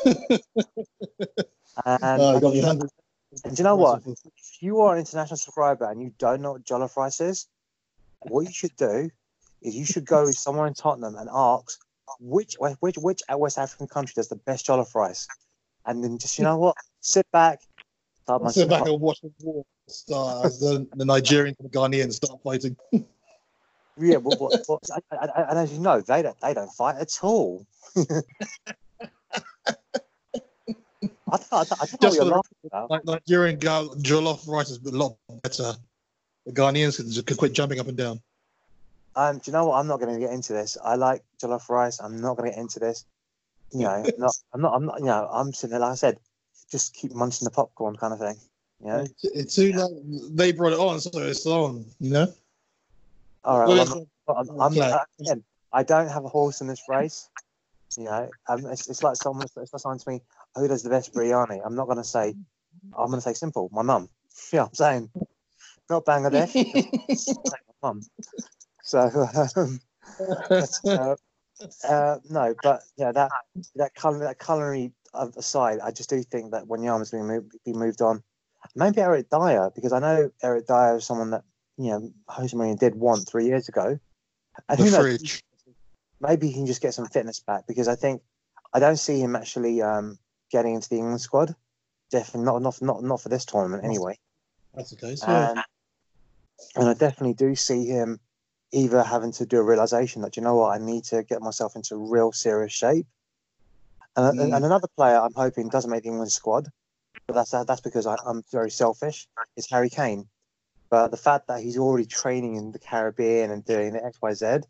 [1.87, 2.93] and, got your hands-
[3.45, 4.03] and do you know what?
[4.07, 7.47] If you are an international subscriber and you don't know what jollof rice is,
[8.21, 9.11] what you should do
[9.63, 11.79] is you should go somewhere in Tottenham and ask
[12.21, 15.27] which which which West African country does the best jollof rice,
[15.87, 17.61] and then just you know what, sit back,
[18.23, 22.15] start sit back and watch the war start as the, the Nigerians and the Ghanaians
[22.15, 22.77] start fighting.
[24.01, 24.81] Yeah, well, well, well,
[25.13, 27.67] I- I- and as you know, they don't they don't fight at all.
[31.31, 32.91] I don't, I don't, I don't know what Just you're for the- laughing about.
[32.91, 35.75] Like Nigerian gal- jollof rice is a lot better.
[36.47, 38.21] The Ghanaians can, can quit jumping up and down.
[39.17, 39.79] Um, do you know what?
[39.79, 40.79] I'm not going to get into this.
[40.83, 42.01] I like jollof rice.
[42.01, 43.05] I'm not going to get into this.
[43.73, 44.75] You know, not, I'm not.
[44.75, 44.99] I'm not.
[45.01, 45.81] You know, I'm sitting there.
[45.81, 46.19] Like I said,
[46.71, 48.37] just keep munching the popcorn, kind of thing.
[48.81, 48.99] You know.
[49.01, 49.91] It's, it's too like
[50.35, 51.85] they brought it on, so it's on.
[52.01, 52.33] You know.
[53.45, 53.69] All right.
[53.69, 57.29] Well, Well, I'm, I'm, I'm, uh, again, I don't have a horse in this race.
[57.97, 59.45] You know, um, it's, it's like someone.
[59.45, 60.21] It's like someone to me.
[60.55, 61.61] Who does the best biryani?
[61.65, 62.35] I'm not going to say.
[62.97, 63.69] I'm going to say simple.
[63.73, 64.09] My mum.
[64.53, 65.11] Yeah, I'm saying.
[65.91, 66.55] Not Bangladesh.
[67.45, 68.03] my mum.
[68.83, 69.29] So.
[69.57, 69.81] Um,
[70.87, 71.17] uh,
[71.89, 73.31] uh, no, but yeah, that
[73.77, 78.01] that color, that culinary aside, I just do think that Wanyama's been moved, be moved
[78.01, 78.23] on,
[78.75, 81.45] maybe Eric Dier because I know Eric Dier is someone that
[81.79, 83.99] you know Jose Mourinho did want three years ago,
[84.69, 85.43] and the knows, fridge.
[86.21, 88.21] maybe he can just get some fitness back because I think
[88.75, 90.19] I don't see him actually um,
[90.51, 91.55] getting into the England squad.
[92.11, 94.19] Definitely not, not, not, not for this tournament anyway.
[94.75, 95.23] That's the case.
[95.27, 95.51] Yeah.
[95.51, 95.61] And,
[96.77, 98.19] and I definitely do see him
[98.73, 101.77] either having to do a realization that you know what I need to get myself
[101.77, 103.07] into real serious shape.
[104.17, 104.57] And, and- Mm.
[104.57, 106.69] and another player I'm hoping doesn't make the England squad,
[107.27, 109.29] but that's that's because I, I'm very selfish.
[109.57, 110.29] Is Harry Kane,
[110.91, 114.35] but the fact that he's already training in the Caribbean and doing the X Y
[114.35, 114.61] Z,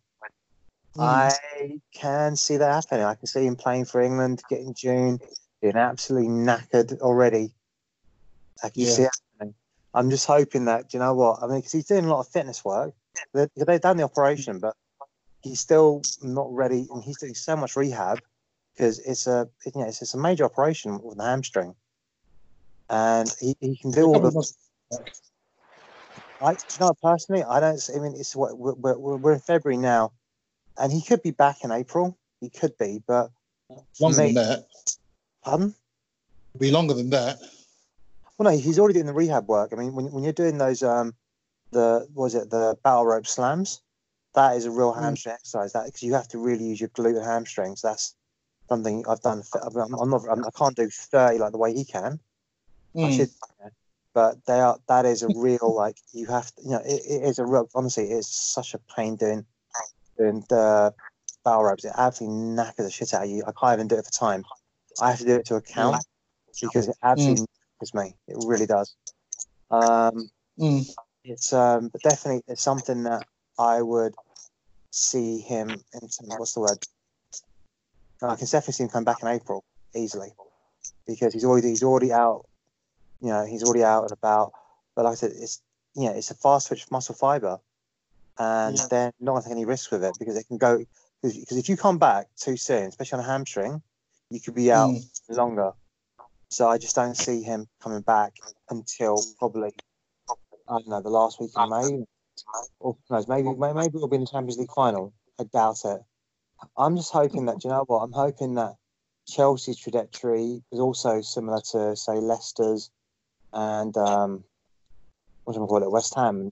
[0.96, 1.02] Mm.
[1.04, 3.04] I can see that happening.
[3.04, 5.20] I can see him playing for England, getting June,
[5.60, 7.54] being absolutely knackered already.
[8.62, 8.88] I can Yeah.
[8.90, 9.54] see it happening.
[9.94, 11.42] I'm just hoping that, do you know what?
[11.42, 12.94] I mean, because he's doing a lot of fitness work.
[13.32, 14.76] They, they've done the operation, but
[15.42, 16.86] he's still not ready.
[16.90, 18.22] And he's doing so much rehab
[18.74, 21.74] because it's a, you know, it's, it's a major operation with the hamstring.
[22.90, 24.52] And he, he can do all the.
[26.40, 27.90] I, do you know, personally, I don't.
[27.94, 30.12] I mean, it's what we're, we're, we're in February now,
[30.78, 32.16] and he could be back in April.
[32.40, 33.30] He could be, but
[34.00, 34.66] longer me, than that.
[35.44, 35.74] pardon?
[36.58, 37.38] Be longer than that.
[38.38, 39.72] Well, no, he's already doing the rehab work.
[39.72, 41.14] I mean, when, when you're doing those, um,
[41.72, 43.82] the what was it the battle rope slams?
[44.34, 45.02] That is a real Mm.
[45.02, 45.72] hamstring exercise.
[45.72, 47.82] That because you have to really use your glute and hamstrings.
[47.82, 48.14] That's
[48.68, 49.42] something I've done.
[49.60, 50.22] I'm, I'm not.
[50.30, 52.20] I'm, I can't do thirty like the way he can.
[52.96, 53.16] I Mm.
[53.16, 53.30] should,
[54.18, 54.76] but they are.
[54.88, 56.62] That is a real like you have to.
[56.64, 57.68] You know, it, it is a real.
[57.72, 59.46] Honestly, it's such a pain doing
[60.18, 60.92] doing the
[61.44, 61.84] battle ropes.
[61.84, 63.44] It absolutely knackers the shit out of you.
[63.46, 64.44] I can't even do it for time.
[65.00, 66.04] I have to do it to account
[66.60, 67.46] because it absolutely
[67.80, 68.16] knackers me.
[68.26, 68.96] It really does.
[69.70, 70.84] Um, Mm.
[71.22, 73.24] it's um, but definitely it's something that
[73.56, 74.16] I would
[74.90, 76.08] see him in.
[76.36, 76.84] What's the word?
[78.20, 79.62] I can definitely see him come back in April
[79.94, 80.32] easily
[81.06, 82.47] because he's already he's already out.
[83.20, 84.52] You know, he's already out and about.
[84.94, 85.62] But like I said, it's
[85.94, 87.58] you know, it's a fast twitch muscle fiber,
[88.38, 88.86] and Yeah.
[88.88, 90.84] they're not going to take any risks with it because it can go.
[91.22, 93.82] Because if you come back too soon, especially on a hamstring,
[94.30, 95.10] you could be out Mm.
[95.30, 95.72] longer.
[96.50, 98.34] So I just don't see him coming back
[98.70, 99.72] until probably
[100.68, 102.04] I don't know the last week in May,
[102.78, 105.12] or knows maybe may- maybe it'll be in the Champions League final.
[105.40, 106.00] I doubt it,
[106.76, 107.98] I'm just hoping that you know what?
[107.98, 108.76] I'm hoping that
[109.26, 112.90] Chelsea's trajectory is also similar to say Leicester's
[113.52, 114.44] and um,
[115.44, 116.50] what do I call it, West Ham.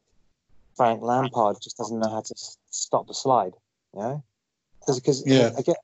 [0.77, 2.35] Frank Lampard just doesn't know how to
[2.71, 3.53] stop the slide.
[3.95, 4.25] You know,
[4.87, 5.53] because Yeah.
[5.57, 5.77] again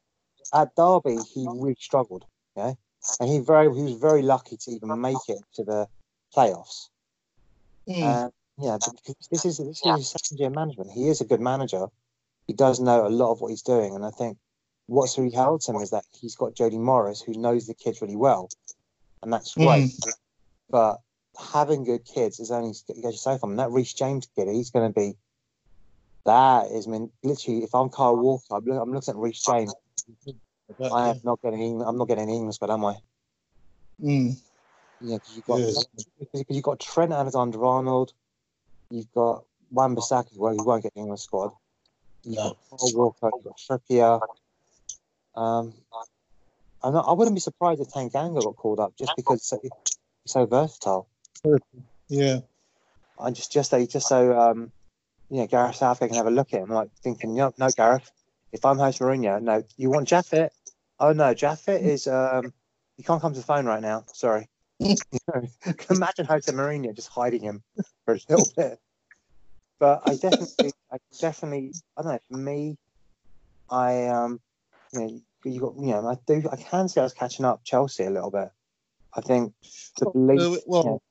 [0.53, 2.25] at Derby he really struggled.
[2.57, 2.79] You know,
[3.21, 5.89] and he very he was very lucky to even make it to the
[6.37, 6.89] playoffs.
[7.89, 8.03] Mm.
[8.03, 10.91] Uh, yeah, because this is this is his second year management.
[10.91, 11.87] He is a good manager.
[12.47, 14.37] He does know a lot of what he's doing, and I think
[14.87, 18.17] what's really helped him is that he's got Jody Morris, who knows the kids really
[18.17, 18.51] well,
[19.23, 19.91] and that's great.
[20.73, 21.01] But
[21.53, 22.71] having good kids is only
[23.03, 23.51] goes you so far.
[23.51, 25.13] And that Reece James kid, he's going to be.
[26.25, 29.43] That is, I mean, literally, if I'm Kyle Walker, I'm, look, I'm looking at Reece
[29.43, 29.75] James.
[30.91, 32.97] I am not getting, I'm not getting an English, but am I?
[34.01, 34.37] Mm.
[35.01, 35.85] Yeah, because you've got Yes.
[36.19, 38.13] because you've got Trent Alexander Arnold,
[38.91, 41.53] you've got Wan Bissaka, well, he won't get the England squad.
[42.25, 42.43] You've No.
[42.45, 44.21] got Paul Walker, you've got Trippier.
[45.35, 45.75] Um,
[46.83, 49.53] I'm not, I wouldn't be surprised if Tanganga got called up just because
[50.27, 51.09] so, versatile.
[52.09, 52.41] Yeah.
[53.19, 54.73] I just just so just so um,
[55.31, 58.11] you know, Gareth Southgate can have a look at him, like thinking, no, no, Gareth,
[58.53, 60.51] if I'm Jose Mourinho, no, you want Japhet?
[60.99, 62.53] Oh no, Japhet is um,
[62.97, 64.05] he can't come to the phone right now.
[64.13, 64.49] Sorry.
[64.79, 64.97] You
[65.91, 67.63] imagine Jose Mourinho just hiding him
[68.05, 68.79] for a little bit.
[69.79, 72.19] But I definitely, I definitely, I don't know.
[72.31, 72.77] For me,
[73.71, 74.41] I um,
[74.93, 78.05] you know, you got, you know, I do, I can see us catching up Chelsea
[78.05, 78.49] a little bit.
[79.15, 79.53] I think
[79.99, 80.63] the Uh, belief.
[80.67, 81.03] well,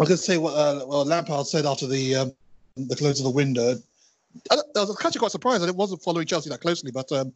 [0.00, 2.32] I could say what uh, well Lampard said after the um,
[2.76, 3.76] the close of the window.
[4.50, 7.32] I, I was actually quite surprised that it wasn't following Chelsea that closely, but um,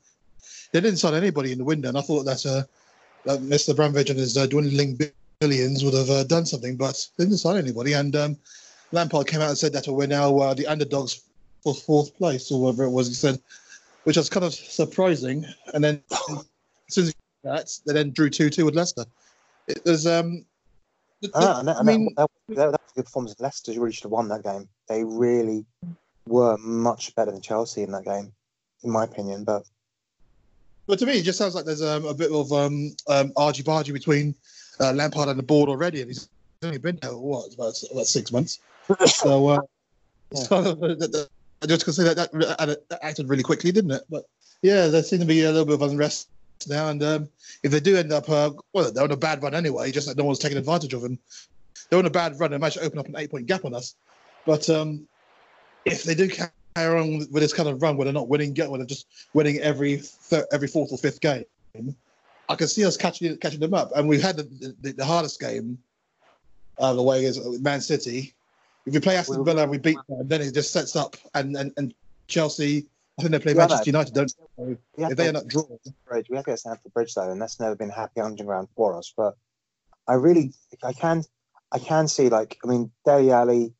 [0.72, 2.62] they didn't sign anybody in the window, and I thought that, uh,
[3.26, 3.70] that Mr.
[3.70, 4.98] Abramovich and his uh, dwindling
[5.40, 7.92] billions would have uh, done something, but they didn't sign anybody.
[7.92, 8.38] And um,
[8.92, 11.20] Lampard came out and said that we're now uh, the underdogs
[11.62, 13.38] for fourth place, or whatever it was he said,
[14.04, 15.44] which was kind of surprising.
[15.74, 16.44] And then as
[16.88, 19.04] soon as that, they then drew two two with Leicester.
[19.68, 20.44] It was um.
[21.20, 23.34] the- the- Ah, and that, I mean, that, that, that was a good performance.
[23.38, 24.68] Leicester really should have won that game.
[24.88, 25.64] They really
[26.26, 28.32] were much better than Chelsea in that game,
[28.82, 29.44] in my opinion.
[29.44, 29.64] But
[30.86, 33.62] But to me, it just sounds like there's um, a bit of um, um, argy
[33.62, 34.34] bargy between
[34.80, 36.28] uh, Lampard and the board already, and he's
[36.62, 38.58] only been there what about, about six months.
[39.06, 39.60] So, uh,
[40.32, 40.42] Yeah.
[40.44, 41.28] so that-
[41.62, 44.02] I just can say that, that that acted really quickly, didn't it?
[44.10, 44.26] But
[44.60, 46.28] yeah, there seemed to be a little bit of unrest
[46.66, 47.28] now, and um,
[47.62, 49.92] if they do end up, uh, well, they're on a bad run anyway.
[49.92, 51.18] Just that no one's taking advantage of them.
[51.88, 52.50] They're on a bad run.
[52.50, 53.94] They might open up an eight-point gap on us.
[54.44, 55.06] But um,
[55.84, 58.70] if they do carry on with this kind of run where they're not winning, get
[58.70, 61.44] where they're just winning every thir- every fourth or fifth game,
[62.48, 63.90] I can see us catching catching them up.
[63.94, 65.78] And we've had the, the, the hardest game
[66.78, 68.34] uh, the way is Man City.
[68.86, 71.16] If we play Aston Villa and we beat them, then it just sets up.
[71.34, 71.94] And and, and
[72.28, 72.86] Chelsea,
[73.18, 74.76] I think they play Manchester United, don't they?
[74.98, 77.58] If they end up drawing, bridge, we have to get Stamford Bridge though, and that's
[77.58, 79.12] never been a happy hunting ground for us.
[79.16, 79.36] But
[80.06, 80.52] I really,
[80.82, 81.22] I can,
[81.72, 83.72] I can see like, I mean, Dele Alli.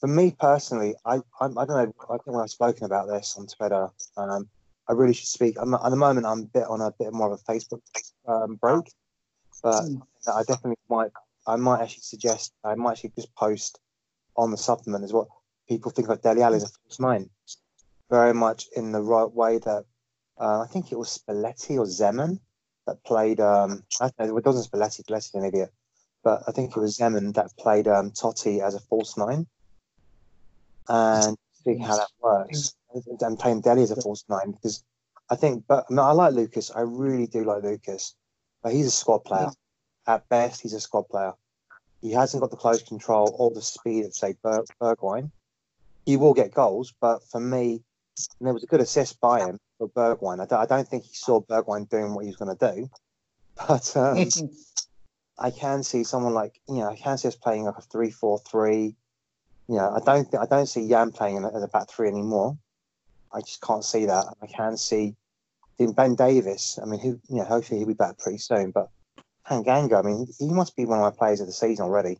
[0.00, 1.94] For me personally, I, I, I don't know.
[2.10, 4.48] I think when I've spoken about this on Twitter, um,
[4.88, 5.56] I really should speak.
[5.58, 7.80] I'm, at the moment, I'm a bit on a bit more of a Facebook
[8.28, 8.92] um, break,
[9.62, 9.96] but Hmm.
[10.30, 11.10] I definitely might.
[11.46, 12.52] I might actually suggest.
[12.64, 13.80] I might actually just post
[14.36, 15.28] on the supplement is what
[15.68, 17.30] people think of Dele Alli as a false nine,
[18.14, 19.84] very much in the right way that
[20.38, 22.38] uh, I think it was Spalletti or Zeman
[22.86, 23.40] that played.
[23.40, 25.02] Um, I don't know, it wasn't Spalletti.
[25.02, 25.72] Spalletti's an idiot,
[26.22, 29.46] but I think it was Zeman that played um, Totti as a false nine,
[30.88, 32.76] and see how that works.
[33.20, 34.84] And playing Dele as a false nine because
[35.28, 36.70] I think, but I, mean, I like Lucas.
[36.70, 38.14] I really do like Lucas,
[38.62, 39.50] but he's a squad player.
[40.06, 41.32] At best, he's a squad player.
[42.00, 45.32] He hasn't got the close control or the speed of say Ber- Bergwijn.
[46.06, 47.82] He will get goals, but for me,
[48.38, 50.40] and there was a good assist by him for Bergwijn.
[50.40, 52.88] I don't, I don't think he saw Bergwijn doing what he was going to do,
[53.68, 54.28] but um,
[55.38, 58.96] I can see someone like you know I can see us playing like a three-four-three.
[59.68, 61.90] You know, I don't think I don't see Jan playing in a- as a back
[61.90, 62.56] three anymore.
[63.32, 64.26] I just can't see that.
[64.42, 65.16] I can see
[65.78, 66.78] in Ben Davies.
[66.80, 68.70] I mean, who you know, hopefully he'll be back pretty soon.
[68.70, 68.90] But
[69.48, 72.18] Tanganga, I mean, he must be one of my players of the season already.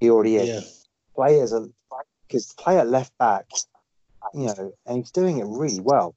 [0.00, 0.48] He already is.
[0.48, 0.60] yeah,
[1.14, 1.66] Players are
[2.26, 3.46] because play at left back,
[4.34, 6.14] you know, and he's doing it really well.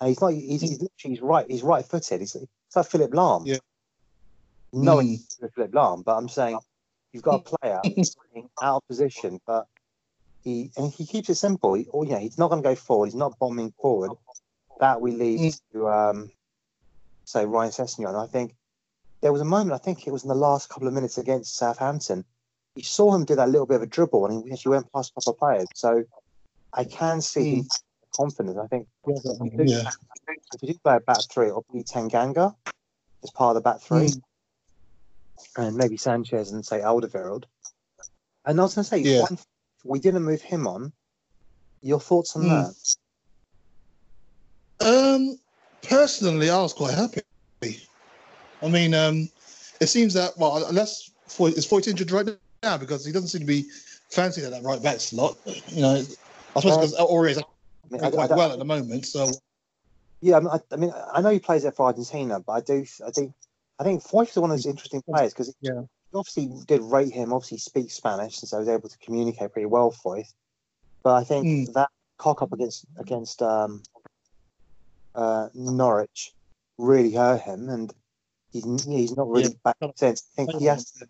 [0.00, 0.32] And he's not.
[0.32, 1.46] He's, he's literally he's right.
[1.48, 2.20] He's right footed.
[2.20, 2.46] He's, he's
[2.76, 3.46] like Philipp Lahm.
[3.46, 3.58] Yeah.
[4.72, 5.14] No, Mm.
[5.14, 6.58] it's Philipp Lahm, but I'm saying
[7.12, 7.80] you've got a player
[8.62, 9.66] out of position, but
[10.42, 11.74] he and he keeps it simple.
[11.74, 13.06] He, or, you know, he's not going to go forward.
[13.06, 14.10] He's not bombing forward.
[14.80, 15.60] That we leave Mm.
[15.72, 16.30] to um,
[17.24, 18.20] say Ryan Sessegnon.
[18.20, 18.54] I think
[19.22, 19.72] there was a moment.
[19.72, 22.24] I think it was in the last couple of minutes against Southampton.
[22.74, 25.12] You saw him do that little bit of a dribble, and he actually went past
[25.12, 25.68] a couple of players.
[25.76, 26.02] So
[26.74, 27.68] I can see him
[28.14, 28.58] confidence.
[28.58, 29.90] I think Yeah.
[30.52, 32.54] if you do play a back three, it'll be Tanganga
[33.22, 34.22] as part of the back three, Mm.
[35.56, 37.44] and maybe Sanchez and say Alderweireld.
[38.44, 39.22] And I was going to say, Yeah.
[39.22, 39.38] one,
[39.84, 40.92] we didn't move him on.
[41.80, 42.74] Your thoughts on Mm.
[44.80, 44.86] that?
[44.86, 45.38] Um,
[45.82, 47.22] personally, I was quite happy.
[47.62, 49.28] I mean, um,
[49.80, 52.28] it seems that well, unless Foy, is Foyth injured right
[52.62, 53.68] now because he doesn't seem to be
[54.10, 55.36] fancying that right back slot.
[55.68, 56.02] You know,
[56.56, 57.40] I suppose Um, because Aurier is I
[57.90, 59.06] mean, doing I- quite I- well at the moment.
[59.06, 59.30] So
[60.20, 62.86] Yeah, I mean, I, mean, I know he plays there for Argentina, but I do,
[63.06, 63.34] I think,
[63.78, 65.82] I think Foyth is one of those interesting players because Yeah.
[65.82, 67.32] he obviously did rate him.
[67.32, 70.32] Obviously, speaks Spanish, and so I was able to communicate pretty well Foyth.
[71.02, 71.72] But I think Mm.
[71.74, 73.82] that cock up against against um,
[75.14, 76.32] uh, Norwich
[76.78, 77.92] really hurt him, and
[78.50, 79.72] he's he's not really Yeah.
[79.74, 80.22] back since.
[80.32, 81.06] I think he has to.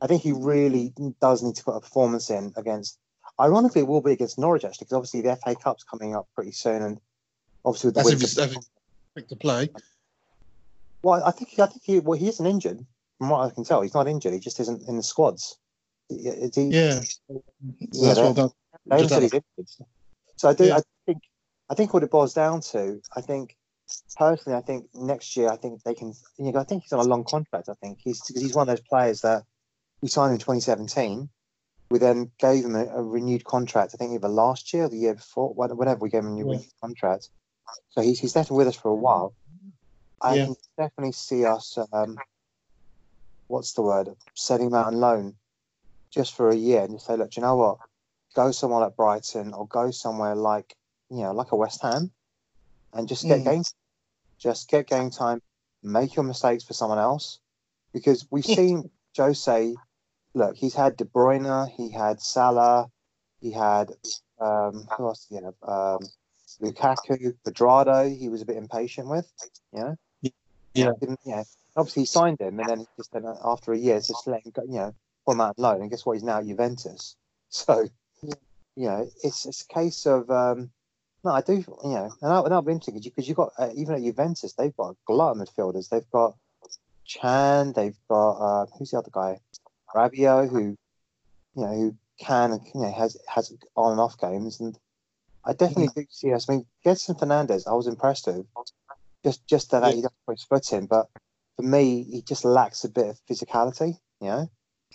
[0.00, 2.98] I think he really does need to put a performance in against.
[3.40, 6.52] Ironically, it will be against Norwich actually, because obviously the FA Cup's coming up pretty
[6.52, 7.00] soon, and
[7.64, 8.70] obviously with the that's if he's,
[9.12, 9.68] quick to play.
[11.02, 12.84] well, I think I think he well he isn't injured
[13.18, 13.82] from what I can tell.
[13.82, 14.32] He's not injured.
[14.32, 15.58] He just isn't in the squads.
[16.08, 16.16] He,
[16.54, 18.50] he, Yeah, Yeah, that's that- what I'm
[18.86, 19.88] they haven't just said he's injured.
[20.36, 20.64] So I do.
[20.66, 20.76] Yeah.
[20.76, 21.22] I think.
[21.70, 23.00] I think what it boils down to.
[23.16, 23.56] I think
[24.16, 26.12] personally, I think next year, I think they can.
[26.38, 27.68] You know, I think he's on a long contract.
[27.68, 29.44] I think he's because he's one of those players that
[30.02, 31.28] we signed in 2017.
[31.94, 33.92] We then gave him a, a renewed contract.
[33.94, 36.00] I think either last year or the year before, whatever.
[36.00, 36.58] We gave him a new Yeah.
[36.80, 37.30] contract.
[37.90, 39.32] So he's he's definitely with us for a while.
[40.20, 40.46] I Yeah.
[40.46, 41.78] can definitely see us.
[41.92, 42.18] Um,
[43.46, 44.08] what's the word?
[44.34, 45.36] Setting him out on loan
[46.12, 47.78] just for a year and just say, look, do you know what?
[48.34, 50.74] Go somewhere like Brighton or go somewhere like
[51.10, 52.10] you know, like a West Ham,
[52.92, 53.44] and just get Mm.
[53.44, 53.62] game,
[54.40, 55.40] just get game time.
[55.84, 57.38] Make your mistakes for someone else,
[57.92, 59.76] because we've seen Jose.
[60.34, 62.90] Look, he's had De Bruyne, he had Salah,
[63.40, 63.90] he had
[64.40, 65.38] um, who else he?
[65.38, 66.00] Um,
[66.60, 68.16] Lukaku, Cuadrado.
[68.16, 69.30] He was a bit impatient with,
[69.72, 69.96] you know.
[70.74, 70.90] Yeah.
[71.00, 71.20] Didn't,
[71.76, 74.52] obviously he signed him, and then he just then after a year, just let him
[74.52, 74.94] go, you know,
[75.26, 75.82] him out loan.
[75.82, 76.14] And guess what?
[76.14, 77.16] He's now at Juventus.
[77.50, 77.88] So,
[78.20, 80.70] you know, it's it's a case of um,
[81.22, 83.70] no, I do, you know, and that, that'll be interesting because you, have got uh,
[83.76, 85.88] even at Juventus, they've got a glut of midfielders.
[85.88, 86.34] They've got
[87.04, 89.38] Chan, they've got uh, who's the other guy,
[89.94, 90.76] Rabiot, who
[91.56, 94.78] you know who can you know has has on and off games, and
[95.44, 95.94] I definitely mm.
[95.94, 96.48] do see us.
[96.48, 98.46] I mean, Gedson Fernandes, I was impressed with,
[99.24, 99.90] just just that Yeah.
[99.90, 101.08] he doesn't put his foot in, but
[101.56, 104.50] for me, he just lacks a bit of physicality, you know.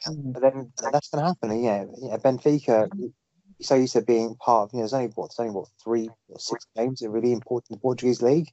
[0.08, 0.34] Mm.
[0.34, 1.64] But then that's going to happen.
[1.64, 2.18] Yeah, yeah.
[2.18, 3.14] Benfica, you
[3.62, 4.74] so used to being part of.
[4.74, 7.34] You know, there's only what, there's only what three or six games that are really
[7.34, 8.50] important in the Portuguese league.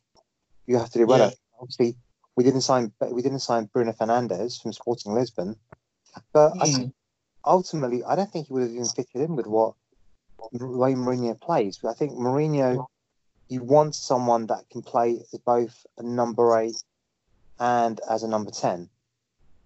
[0.66, 1.18] You have to do well.
[1.18, 1.30] Yeah.
[1.60, 1.96] Obviously,
[2.36, 5.56] we didn't sign we didn't sign Bruno Fernandes from Sporting Lisbon,
[6.32, 6.92] but I, Mm.
[7.44, 9.74] ultimately, I don't think he would have even fitted in with what
[10.52, 11.78] the way Mourinho plays.
[11.78, 12.86] But I think Mourinho,
[13.48, 16.76] he wants someone that can play as both a number eight
[17.58, 18.90] and as a number ten,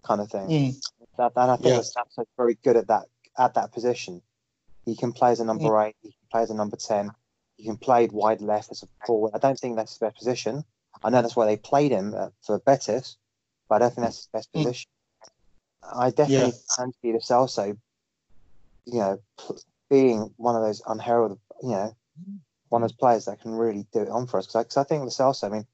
[0.03, 0.49] kind of thing.
[0.49, 0.81] Mm.
[1.19, 2.25] That, and I think Yeah.
[2.37, 4.23] Very good at that at that position.
[4.85, 5.97] He can play as a number eight.
[6.03, 7.11] He can play as a number ten.
[7.57, 9.33] He can play wide left as a forward.
[9.35, 10.65] I don't think that's his best position.
[11.03, 13.17] I know that's why they played him uh, for Betis,
[13.69, 14.63] but I don't think that's his best Mm.
[15.83, 17.77] I definitely can see Lo Celso,
[18.87, 19.21] you know,
[19.89, 21.97] being one of those unheralded, you know,
[22.69, 24.47] one of those players that can really do it on for us.
[24.47, 25.67] Because I, think Lo Celso, I mean,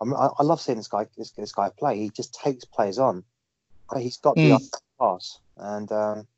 [0.00, 1.98] I, I, I love seeing this guy this, this guy play.
[1.98, 3.24] He just takes players on.
[3.98, 4.54] He's got the Mm.
[4.54, 6.28] upper class, and um,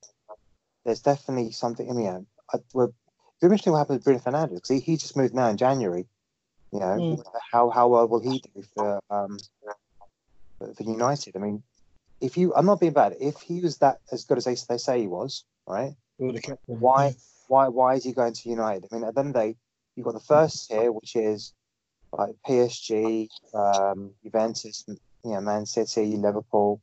[0.84, 1.88] there's definitely something.
[1.88, 4.80] I mean, you know, I, we're, it's interesting what happened with Bruno Fernandes because he,
[4.80, 6.06] he just moved now in January.
[6.72, 7.22] You know, Mm.
[7.50, 9.38] how how well will he do for um
[10.58, 11.36] for for United?
[11.36, 11.62] I mean,
[12.22, 13.16] if you, I'm not being bad.
[13.20, 15.92] If he was that as good as they, they say he was, right?
[16.18, 16.80] With the captain.
[16.80, 17.14] Why
[17.48, 18.88] why why is he going to United?
[18.90, 19.56] I mean, at the end of the day,
[19.96, 21.52] you've got the first tier, which is
[22.12, 26.80] like PSG, um, Juventus, you know, Man City, Liverpool,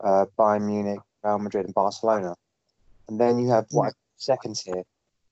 [0.00, 2.34] uh, Bayern Munich, Real Madrid, and Barcelona.
[3.08, 4.84] And then you have what second tier.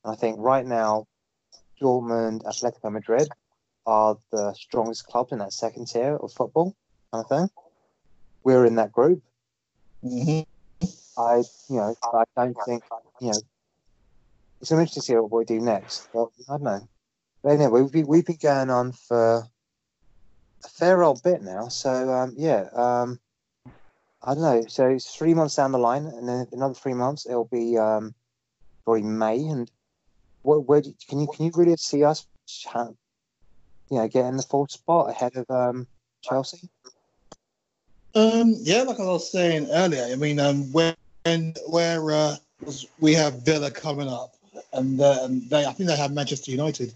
[0.05, 1.07] And I think right now,
[1.81, 3.29] Dortmund, Atletico Madrid
[3.87, 6.77] are the strongest clubs in that second tier of football.
[7.13, 7.49] Kind of thing.
[8.45, 9.23] We're in that group.
[10.05, 10.45] Mhm.
[11.19, 11.37] I,
[11.69, 12.85] you know, I don't think,
[13.21, 13.41] you know,
[14.61, 16.09] it's interesting to see what we do next.
[16.13, 16.89] But I don't know.
[17.43, 19.49] But anyway, we've been, we've been going on for
[20.65, 21.69] a fair old bit now.
[21.69, 23.21] So, um, yeah, um,
[24.23, 24.65] I don't know.
[24.69, 28.15] So it's three months down the line, and then another three months, it'll be um,
[28.85, 29.47] probably May.
[29.47, 29.71] And
[30.43, 32.27] what, where do, can you can you really see us,
[32.75, 35.87] you know, getting the fourth spot ahead of um,
[36.23, 36.69] Chelsea?
[38.15, 40.95] Um, yeah, like I was saying earlier, I mean, um, when
[41.69, 42.37] where uh,
[42.99, 44.35] we have Villa coming up,
[44.73, 46.93] and and they, I think they have Manchester United.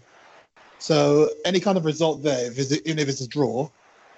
[0.79, 3.69] So any kind of result there, if it's, even if it's a draw,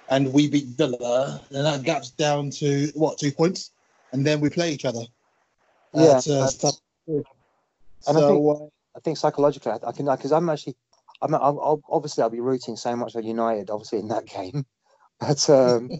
[0.08, 3.70] and we beat Villa, then that gap's down to what two points,
[4.12, 5.02] and then we play each other.
[5.94, 6.50] Yeah, At, uh,
[7.06, 7.24] and
[8.06, 8.64] I so think- uh,
[8.96, 10.74] I think psychologically, I, I can because I'm actually,
[11.22, 14.66] I'm, I'll, I'll, obviously I'll be rooting so much for United, obviously in that game,
[15.20, 15.90] but um,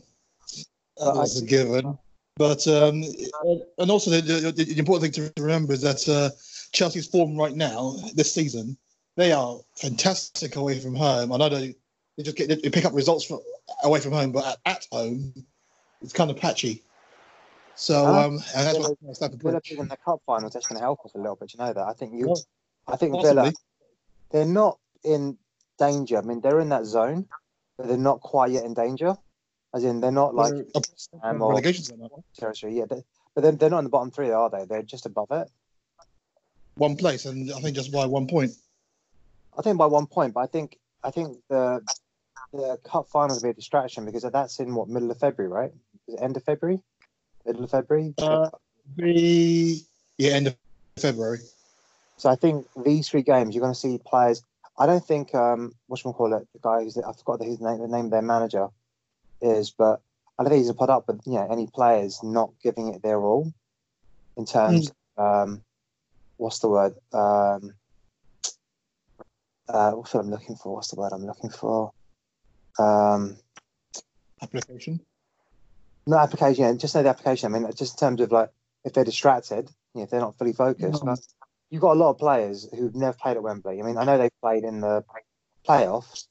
[0.99, 1.99] that was a given.
[2.37, 3.03] But um,
[3.79, 6.31] and also the, the, the important thing to remember is that uh,
[6.73, 8.77] Chelsea's form right now this season,
[9.17, 11.33] they are fantastic away from home.
[11.33, 11.75] I know they,
[12.17, 13.41] they just get they pick up results from,
[13.83, 15.35] away from home, but at, at home,
[16.01, 16.85] it's kind of patchy.
[17.75, 20.79] So um, and that's what makes Stamford Villa being in the cup final that's going
[20.79, 21.53] to help us a little bit.
[21.55, 21.87] You know that.
[21.87, 22.43] I think you, Well,
[22.87, 23.35] I think Possibly.
[23.35, 23.53] Villa,
[24.31, 25.39] they're not in
[25.79, 26.19] danger.
[26.19, 27.27] I mean, they're in that zone,
[27.77, 29.17] but they're not quite yet in danger.
[29.75, 30.53] As in, they're not like
[31.23, 32.41] um, or relegation zone, aren't they?
[32.41, 32.79] territory.
[32.79, 33.03] Yeah, they,
[33.35, 34.65] but then they're not in the bottom three, are they?
[34.65, 35.49] They're just above it.
[36.77, 38.53] one place, and I think just by one point.
[39.59, 41.83] I think by one point, but I think I think the
[42.53, 45.73] the cup final will be a distraction because that's in what middle of February, right?
[46.07, 46.81] Is it end of February?
[47.45, 48.15] Middle of February.
[48.17, 48.49] Uh,
[48.97, 49.83] the
[50.17, 50.57] yeah, end of
[50.97, 51.41] February.
[52.17, 54.43] So I think these three games, you're going to see players.
[54.79, 56.49] I don't think um, what should we call it?
[56.55, 58.69] The guy who's I forgot his name, the name of their manager
[59.41, 60.01] is, but
[60.39, 63.03] I don't think he's a put up with you know any players not giving it
[63.03, 63.53] their all
[64.37, 64.93] in terms.
[65.17, 65.63] Um,
[66.37, 66.95] what's the word?
[67.13, 67.75] Um,
[69.69, 70.75] uh, what's what I'm looking for?
[70.77, 71.93] What's the word I'm looking for?
[72.79, 73.37] Um,
[74.41, 75.01] Application.
[76.07, 76.65] no application.
[76.65, 77.53] Yeah, just know the application.
[77.53, 78.51] I mean, just in terms of like
[78.85, 81.03] if they're distracted, you know, if they're not fully focused.
[81.03, 81.07] Mhm.
[81.07, 81.19] But
[81.71, 83.81] you've got a lot of players who've never played at Wembley.
[83.81, 85.05] I mean, I know they've played in the
[85.67, 86.29] playoffs.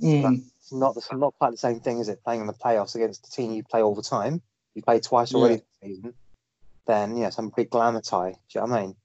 [0.00, 0.44] Mm.
[0.66, 2.24] It's not it's not quite the same thing, is it?
[2.24, 4.42] Playing in the playoffs against the team you play all the time.
[4.74, 5.60] You play twice already Yeah.
[5.80, 6.14] this season.
[6.86, 8.32] Then yeah, some big glamour tie.
[8.32, 8.96] Do you know what I mean?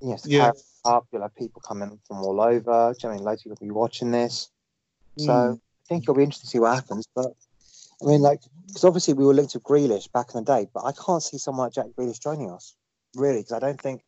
[0.00, 0.50] Yes, Yeah.
[0.84, 1.06] up.
[1.12, 2.50] You'll have people coming from all over.
[2.52, 3.24] Do you know what I mean?
[3.24, 4.50] Loads of people will be watching this.
[5.18, 5.54] So Mm.
[5.56, 7.06] I think it'll be interesting to see what happens.
[7.14, 7.32] But
[8.02, 10.84] I mean, like, because obviously we were linked to Grealish back in the day, but
[10.84, 12.74] I can't see someone like Jack Grealish joining us,
[13.14, 14.02] really, because I don't think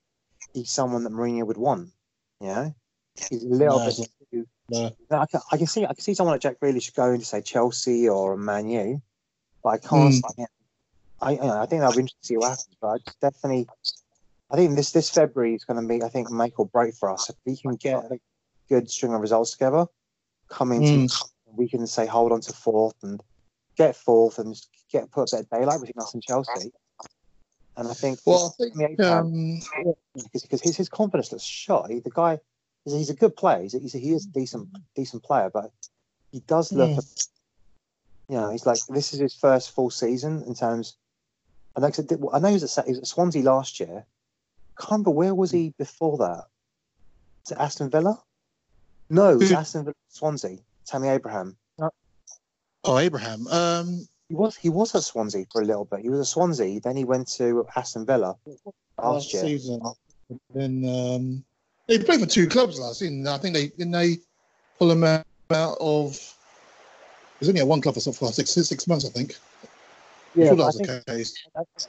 [0.54, 1.90] he's someone that Mourinho would want.
[2.40, 2.74] You know,
[3.30, 4.08] he's a little No, bit.
[4.70, 5.18] It's Too, No.
[5.18, 7.40] I, can, I can see I can see someone like Jack Grealish going to say
[7.40, 9.02] Chelsea or Man U,
[9.62, 10.12] but I can't.
[10.12, 10.14] Mm.
[10.14, 10.48] see him.
[11.20, 12.76] I I think that'll be interesting to see what happens.
[12.80, 13.68] But I just definitely,
[14.50, 17.10] I think this this February is going to be I think make or break for
[17.10, 18.18] us if we can get a
[18.68, 19.86] good string of results together,
[20.48, 21.30] coming to Mm.
[21.56, 23.20] we can say hold on to fourth and
[23.76, 26.70] get fourth and just get put a bit of daylight between us and Chelsea.
[27.76, 29.60] And I think Well, I think um,
[30.14, 31.90] because, because his, his confidence looks shot.
[31.90, 32.38] He, the guy,
[32.84, 33.62] he's, he's a good player.
[33.62, 35.70] He's a, he's a, he is a decent decent player, but
[36.32, 37.28] he does look, Mm.
[38.28, 40.96] you know, he's like this is his first full season in terms.
[41.76, 41.90] I know,
[42.32, 44.04] I know he was, at, he was at Swansea last year.
[44.78, 46.46] Can't remember where was he before that.
[47.46, 48.20] Is it Aston Villa?
[49.08, 50.58] No, it was Aston Villa, Swansea.
[50.86, 51.56] Tammy Abraham.
[52.84, 53.46] oh Abraham.
[53.48, 56.00] Um, He was he was at Swansea for a little bit.
[56.00, 58.36] He was at Swansea, then he went to Aston Villa
[58.98, 59.42] last year.
[59.42, 59.80] season.
[60.54, 61.44] Then um,
[61.90, 63.26] they played for two clubs last season.
[63.26, 64.18] I think they didn't they
[64.78, 66.14] pull him out of.
[66.14, 69.36] He was only at one club for six six months, I think.
[70.36, 71.26] Yeah, that I think.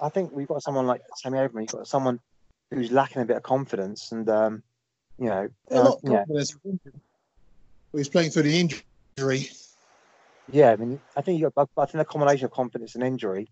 [0.01, 1.61] I think we've got someone like Tammy Abraham.
[1.61, 2.19] You've got someone
[2.71, 4.63] who's lacking a bit of confidence, and um,
[5.19, 6.23] you know, uh, yeah.
[7.93, 9.49] He's playing through the injury.
[10.51, 10.71] yeah.
[10.71, 13.51] I mean, I think you got, I think the combination of confidence and injury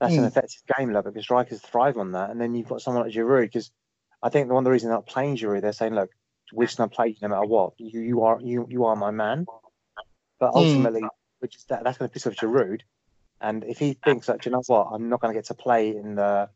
[0.00, 2.30] that's an effective game level because strikers thrive on that.
[2.30, 3.70] And then you've got someone like Giroud because
[4.22, 6.10] I think the one of the reasons they're not playing Giroud, they're saying, look,
[6.52, 7.74] we're just going to play you no matter what.
[7.78, 9.46] You you are you you are my man.
[10.40, 10.56] But Mm.
[10.56, 11.02] ultimately,
[11.40, 12.80] which is that, that's going to piss off Giroud.
[13.40, 15.90] And if he thinks that, you know what, I'm not going to get to play
[15.96, 16.48] in the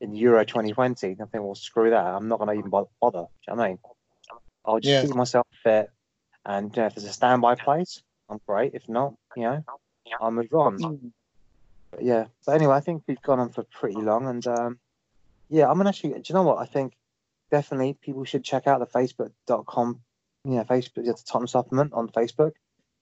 [0.00, 2.04] in Euro 2020, then I think, well, screw that.
[2.04, 2.88] I'm not going to even bother.
[3.00, 3.16] Do you
[3.48, 3.78] know what I mean?
[4.64, 5.02] I'll just Yeah.
[5.02, 5.88] keep myself fit.
[6.44, 8.74] And you know, if there's a standby place, I'm great.
[8.74, 9.64] If not, you know,
[10.20, 11.10] I'll move on.
[11.92, 12.26] But yeah.
[12.44, 14.26] But anyway, I think we've gone on for pretty long.
[14.28, 14.78] And um,
[15.48, 16.58] yeah, I'm going to actually, do you know what?
[16.58, 16.94] I think
[17.50, 20.00] definitely people should check out the facebook.com,
[20.44, 22.52] you know, Facebook, it's a Tottenham Supplement on Facebook.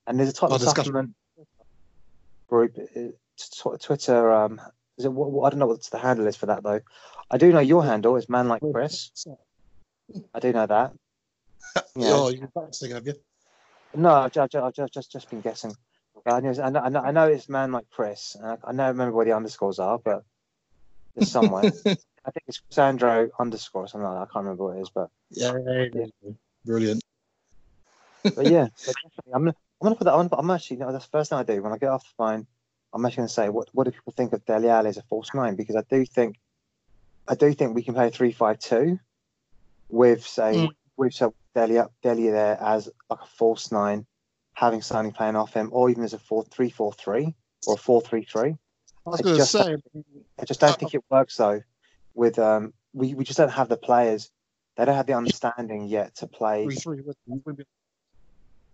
[0.07, 0.85] And there's a Tottenham discussion.
[0.85, 1.15] Supplement
[2.49, 4.33] group, uh, Twitter.
[4.33, 4.61] Um,
[4.99, 6.81] is it, what, what- I don't know what the handle is for that though.
[7.31, 9.11] I do know your handle is man like Chris.
[10.35, 10.93] I do know that.
[11.97, 12.09] Yeah.
[12.11, 13.15] Oh, you're practicing, have you?
[13.97, 15.75] No, I've just, I've just, just, just been guessing.
[16.27, 18.37] I know, I know, I know, it's man like Chris.
[18.43, 20.25] I, I know, remember where the underscores are, but
[21.17, 21.73] it's somewhere.
[22.27, 24.23] I think it's Sandro underscore or something like that.
[24.23, 25.53] I can't remember what it is, but yeah.
[26.65, 27.03] Brilliant.
[28.23, 28.69] but yeah,
[29.35, 29.51] I'm gonna,
[29.81, 30.29] I'm gonna put that on.
[30.29, 32.15] But I'm actually, no, that's the first thing I do when I get off the
[32.17, 32.47] phone.
[32.95, 35.29] I'm actually gonna say, what, what do people think of Dele Alli as a false
[35.35, 35.57] nine?
[35.57, 36.37] Because I do think,
[37.29, 38.99] I do think we can play three five two
[39.91, 40.69] with say Mm.
[40.97, 44.07] with so Dele up Dele there as like a false nine,
[44.55, 47.35] having Sonny playing off him, or even as a four three four three
[47.67, 48.57] or a four three three.
[49.07, 49.77] I was going to just- say,
[50.39, 51.61] I just don't think it works though.
[52.15, 54.31] With um, we, we just don't have the players.
[54.77, 57.03] They don't have the understanding yet to play three three.
[57.27, 57.67] wouldn't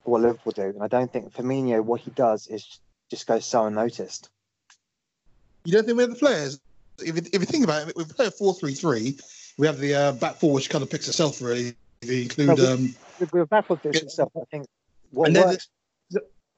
[0.04, 2.80] what Liverpool do, and I don't think Firmino what he does is
[3.10, 4.28] just goes so unnoticed.
[5.64, 6.58] You don't think we have the players?
[6.98, 9.18] If you, if you think about it, we play a four three three.
[9.58, 11.74] We have the uh, back four, which kind of picks itself really.
[12.02, 14.66] If you include, No, we- um, With, with backwards itself, I think
[15.10, 15.68] what works.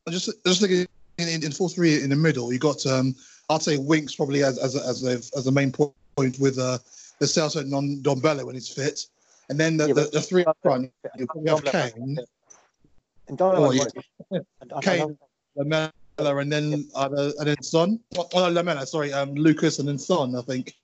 [0.06, 0.86] I just just thinking
[1.18, 3.14] in, in, in four three in the middle, you got um,
[3.50, 6.78] I'd say Winks probably as as as a, as the main point with uh,
[7.18, 9.06] the Celso and Don Dombella when he's fit,
[9.48, 10.90] and then the, Yeah, the, the three up front.
[11.18, 12.18] You probably have Kane,
[13.28, 13.90] And Donnarumma
[14.30, 14.80] Oh, yeah.
[14.82, 15.18] Kane, don't-
[15.56, 17.98] Lamela, and then uh, and then Son.
[18.16, 20.36] Oh, oh, no, Lamela, sorry, um, Lucas and then Son.
[20.36, 20.74] I think.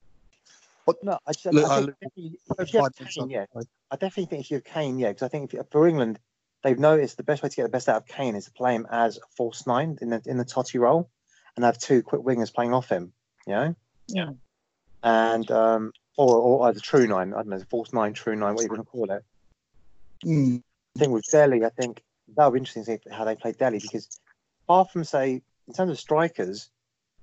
[0.86, 3.44] But No, I, just, Look, I uh, think definitely- if you have Kane, yeah,
[3.90, 6.18] I definitely think if you have Kane, yeah, because I think if, for England,
[6.64, 8.74] they've noticed the best way to get the best out of Kane is to play
[8.74, 11.10] him as a false nine in the in the Totti role,
[11.56, 13.12] and have two quick wingers playing off him.
[13.46, 13.74] You know.
[14.08, 14.30] Yeah.
[15.02, 18.64] And um, or or a true nine, I don't know, false nine, true nine, what
[18.64, 19.24] you want to call it.
[20.24, 20.62] Mm,
[20.96, 22.02] I think with Dele, I think
[22.36, 24.08] that would be interesting to see how they play Dele because
[24.64, 26.70] apart from say in terms of strikers,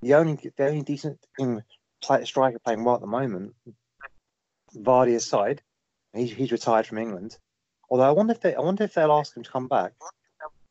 [0.01, 1.65] the only the only decent English
[2.01, 3.53] play, striker playing well at the moment,
[4.76, 5.61] Vardy aside,
[6.13, 7.38] he's he's retired from England.
[7.89, 9.93] Although I wonder if they I wonder if they'll ask him to come back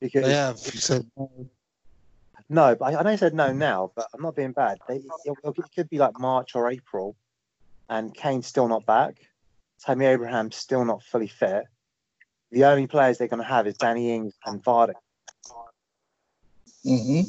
[0.00, 0.59] because they have.
[0.64, 1.07] You said
[2.49, 4.78] no, but I, I know he said no now, but I'm not being bad.
[4.88, 7.16] They, it, it could be like March or April,
[7.88, 9.16] and Kane's still not back.
[9.80, 11.64] Tammy Abraham's still not fully fit.
[12.51, 14.95] The only players they're going to have is Danny Ings and Vardy.
[16.84, 17.20] hmm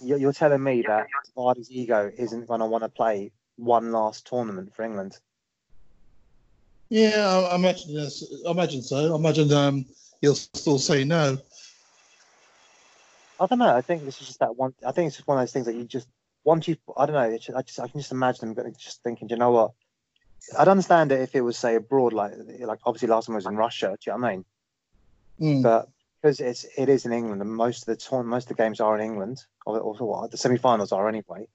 [0.00, 1.06] You're, you're telling me that
[1.36, 5.18] Vardy's ego isn't going to want to play one last tournament for England?
[6.90, 8.24] Yeah, I, I imagine this.
[8.46, 9.12] I imagine so.
[9.12, 9.84] I imagine um,
[10.20, 11.38] he'll still say no.
[13.40, 13.74] I don't know.
[13.74, 14.74] I think this is just that one.
[14.86, 16.08] I think it's just one of those things that you just
[16.44, 16.76] once you.
[16.96, 17.22] I don't know.
[17.22, 19.28] It's just, I just I can just imagine them just thinking.
[19.28, 19.72] Do you know what?
[20.58, 23.46] I'd understand it if it was say abroad, like like obviously last time I was
[23.46, 23.96] in Russia.
[24.00, 24.44] Do you know what I mean?
[25.40, 25.62] Mm.
[25.62, 25.88] But
[26.20, 28.80] because it's it is in England, and most of the tour, most of the games
[28.80, 31.46] are in England, or, or what the semi-finals are anyway.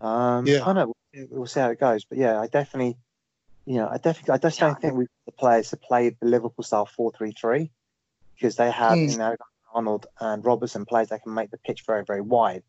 [0.00, 0.62] Um, Yeah.
[0.62, 0.92] I don't know.
[1.14, 2.96] We'll, we'll see how it goes, but yeah, I definitely,
[3.66, 6.64] you know, I definitely, I just don't think we the players to play the Liverpool
[6.64, 7.70] style four-three-three
[8.34, 9.08] because they have Hmm.
[9.08, 9.36] you know
[9.74, 12.62] Arnold and Robertson players that can make the pitch very very wide.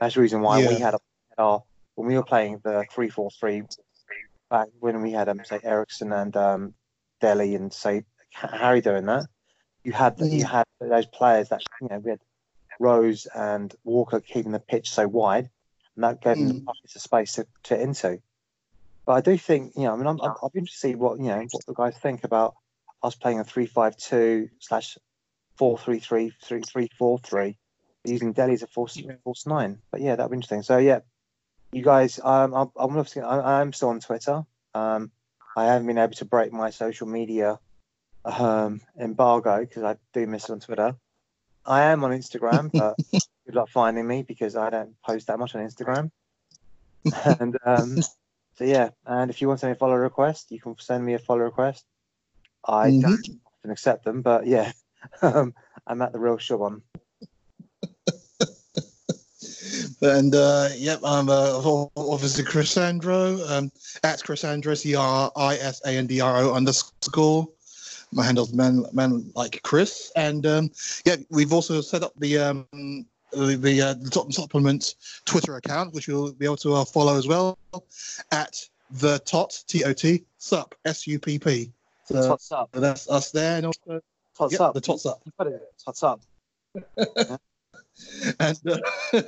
[0.00, 0.94] That's the reason why we had
[1.38, 1.62] our
[1.94, 3.62] when we were playing the three-four-three
[4.50, 6.74] back when we had um, say Eriksen and um,
[7.20, 9.26] Dele and say Harry doing that.
[9.84, 10.32] You had Mm.
[10.32, 12.20] you had those players that you know we had
[12.80, 15.50] Rose and Walker keeping the pitch so wide,
[15.96, 16.64] and that gave them the Mm.
[16.64, 18.20] pockets of space to, to into.
[19.06, 20.94] But I do think you know I mean I'm, I'm, I'll be interested to see
[20.96, 22.54] what you know what the guys think about
[23.02, 24.96] us playing a three-five-two slash
[25.56, 27.58] four-three-three three-three-four-three
[28.04, 29.12] using Dele as a false Yeah.
[29.24, 29.80] false nine.
[29.90, 30.62] But yeah, that'd be interesting.
[30.62, 31.00] So yeah,
[31.72, 34.44] you guys, um, I'm, I'm obviously I, I'm still on Twitter.
[34.74, 35.10] Um,
[35.56, 37.58] I haven't been able to break my social media
[38.24, 40.96] um, embargo because I do miss on Twitter.
[41.64, 42.96] I am on Instagram, but
[43.46, 46.10] good luck finding me because I don't post that much on Instagram.
[47.40, 47.98] and um,
[48.56, 51.04] so yeah, and if you want to send me a follow request, you can send
[51.04, 51.84] me a follow request.
[52.66, 53.02] I Mhm.
[53.02, 54.72] don't often accept them, but yeah,
[55.22, 55.54] um,
[55.86, 56.82] I'm at the real Shubon.
[60.02, 61.60] And uh, yep, I'm uh,
[61.96, 63.70] obviously Chris Andro um,
[64.02, 67.48] at Chris Andro, C R I S A N D R O underscore.
[68.12, 70.10] My handle's man, man like Chris.
[70.16, 70.70] And um,
[71.04, 72.66] yeah, we've also set up the um,
[73.32, 77.16] the, the, uh, the top supplement Twitter account, which you'll be able to uh, follow
[77.16, 77.56] as well
[78.32, 78.56] at
[78.90, 81.72] the tot T O T sup S U P P.
[82.04, 82.36] So
[82.72, 84.02] that's us there, and also
[84.36, 84.74] What's yep, up?
[84.74, 85.22] the tot sup.
[85.84, 86.20] What's up?
[88.40, 88.78] and uh,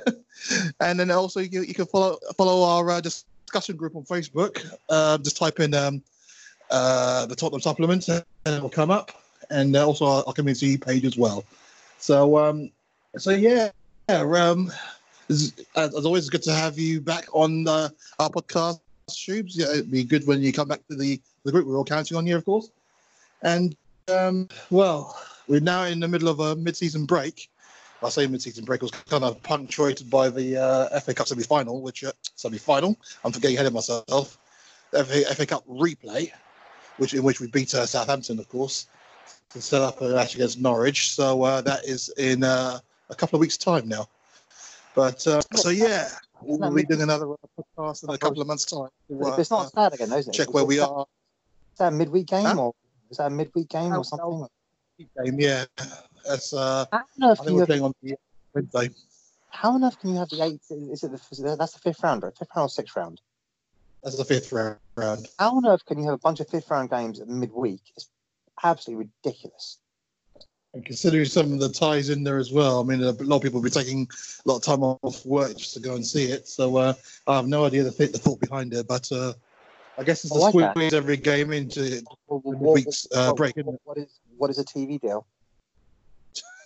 [0.79, 4.65] and then also you, you can follow follow our uh, discussion group on Facebook.
[4.89, 6.01] Uh, just type in um,
[6.71, 9.11] uh, the Tottenham supplement and it'll come up,
[9.49, 11.45] and uh, also our, our community page as well.
[11.99, 12.71] So um,
[13.17, 13.69] so yeah,
[14.09, 14.71] yeah um,
[15.29, 18.79] as, as always, it's good to have you back on our podcast,
[19.09, 19.51] Shubes.
[19.55, 21.67] Yeah, it'd be good when you come back to the the group.
[21.67, 22.71] We're all counting on you, of course.
[23.43, 23.75] And
[24.09, 27.49] um, well, we're now in the middle of a mid-season break.
[28.03, 32.03] I say mid-season break was kind of punctuated by the uh, FA Cup semi-final, which
[32.03, 32.95] uh, semi-final.
[33.23, 34.37] I'm getting ahead of myself.
[34.91, 36.31] FA, FA Cup replay,
[36.97, 38.87] which in which we beat uh, Southampton, of course,
[39.49, 41.11] to set up a match against Norwich.
[41.13, 42.79] So uh, that is in uh,
[43.09, 44.07] a couple of weeks' time now.
[44.93, 46.09] But uh, so yeah,
[46.41, 48.89] we'll be doing another uh, podcast in a couple of months' time.
[49.09, 50.37] to, It's not sad again, though, isn't it?
[50.37, 51.05] check where we Is are.
[51.79, 52.55] that a midweek game Huh?
[52.57, 52.73] or
[53.09, 54.47] Is that a midweek game or something?
[55.23, 55.65] Game, yeah.
[56.27, 58.15] That's uh, How on earth I can think you we're have, playing on the
[58.53, 58.89] Wednesday.
[59.49, 60.61] how on earth can you have the eight?
[60.69, 62.35] Is it the is it- that's the fifth round, right?
[62.37, 63.21] Fifth round or sixth round?
[64.03, 64.77] That's the fifth round.
[64.95, 65.27] round.
[65.37, 67.81] How on earth can you have a bunch of fifth round games at midweek?
[67.95, 68.09] It's
[68.63, 69.79] absolutely ridiculous.
[70.73, 73.41] And considering some of the ties in there as well, I mean, a lot of
[73.41, 74.07] people will be taking
[74.45, 76.47] a lot of time off work just to go and see it.
[76.49, 76.93] So uh,
[77.27, 79.33] I have no idea the, the thought behind it, but uh,
[79.97, 80.71] I guess it's I to like that.
[80.71, 83.57] squeeze every game into Well, the what- week's uh, break.
[83.57, 85.25] Isn't what is what is a TV deal?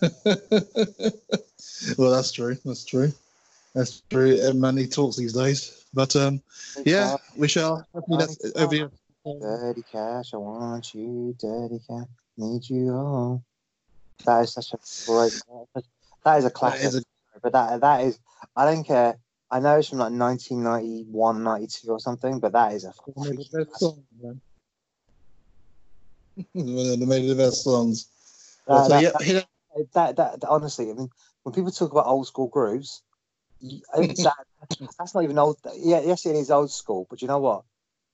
[1.98, 2.56] well, that's true.
[2.64, 3.12] That's true.
[3.74, 4.38] That's true.
[4.42, 5.84] And money talks these days.
[5.94, 6.40] But um,
[6.84, 7.86] yeah, we shall.
[7.94, 8.90] Hopefully that's over here.
[9.24, 12.06] Dirty cash, I want you, dirty cash,
[12.38, 13.44] need you all.
[14.24, 15.32] That is such a great.
[16.24, 16.84] That is a That classic.
[16.86, 17.02] is a-
[17.42, 18.18] but that that is.
[18.56, 19.16] I don't care.
[19.50, 22.92] I know it's from like 1991, 92 or something, but that is a.
[23.14, 24.40] one of the best songs, man.
[26.52, 28.06] one of the made the best songs.
[28.66, 29.46] That, so, that, yeah, hit
[29.94, 31.08] that, that, that- honestly, I mean,
[31.42, 33.02] when people talk about old school grooves,
[33.60, 34.34] you- I eh, think that,
[34.98, 35.58] that's not even old.
[35.76, 37.64] Yeah, yes, it is old school, but you know what?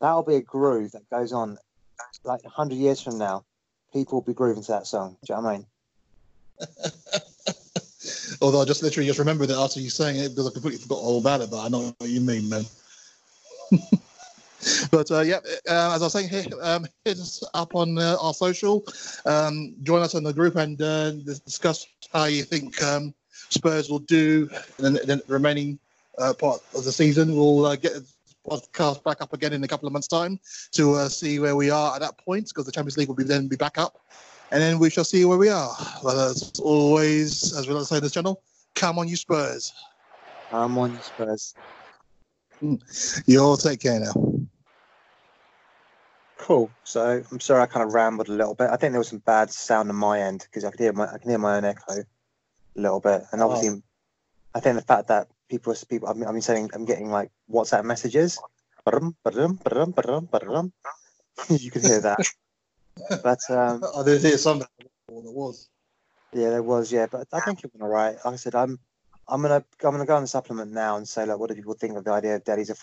[0.01, 1.59] That'll be a groove that goes on
[2.25, 3.45] like 100 years from now.
[3.93, 5.17] People will be grooving to that song.
[5.25, 5.67] Do you know what I mean?
[8.41, 10.99] Although I just literally just remembered it after you saying it because I completely forgot
[10.99, 12.65] all about it, but I know what you mean, man.
[14.91, 18.17] but uh, yeah, uh, as I was saying, hit, um, hit us up on uh,
[18.21, 18.85] our social.
[19.25, 23.15] Um, join us in the group and uh, discuss how you think um,
[23.49, 25.79] Spurs will do in the, the remaining
[26.19, 27.35] uh, part of the season.
[27.35, 28.07] We'll uh, get the
[28.47, 30.39] podcast back up again in a couple of months' time
[30.73, 33.49] to see where we are at that point because the Champions League will be then
[33.49, 34.01] be back up.
[34.51, 35.75] And then we shall see where we are.
[36.03, 38.43] But as always, as we like to say in this channel,
[38.75, 39.73] come on, you Spurs.
[40.53, 41.55] I'm on you, Spurs.
[42.63, 42.81] Mm.
[43.27, 44.13] You all take care now.
[46.39, 46.71] Cool.
[46.85, 48.71] So I'm sorry I kind of rambled a little bit.
[48.71, 51.13] I think there was some bad sound on my end because I could hear my
[51.13, 52.05] I can hear my own echo a
[52.77, 53.47] little bit, and Oh.
[53.51, 53.83] obviously,
[54.55, 57.31] I think the fact that people people I've been, I've been saying I'm getting like
[57.51, 58.39] WhatsApp messages.
[61.51, 62.21] You can hear that.
[63.23, 64.69] But um, I did hear something.
[65.09, 65.69] There was.
[66.33, 68.17] yeah, there was yeah, but I think it went all right.
[68.25, 68.79] Like I said, I'm
[69.29, 71.75] I'm gonna I'm gonna go on the supplement now and say like, what do people
[71.75, 72.75] think of the idea of Daddy's a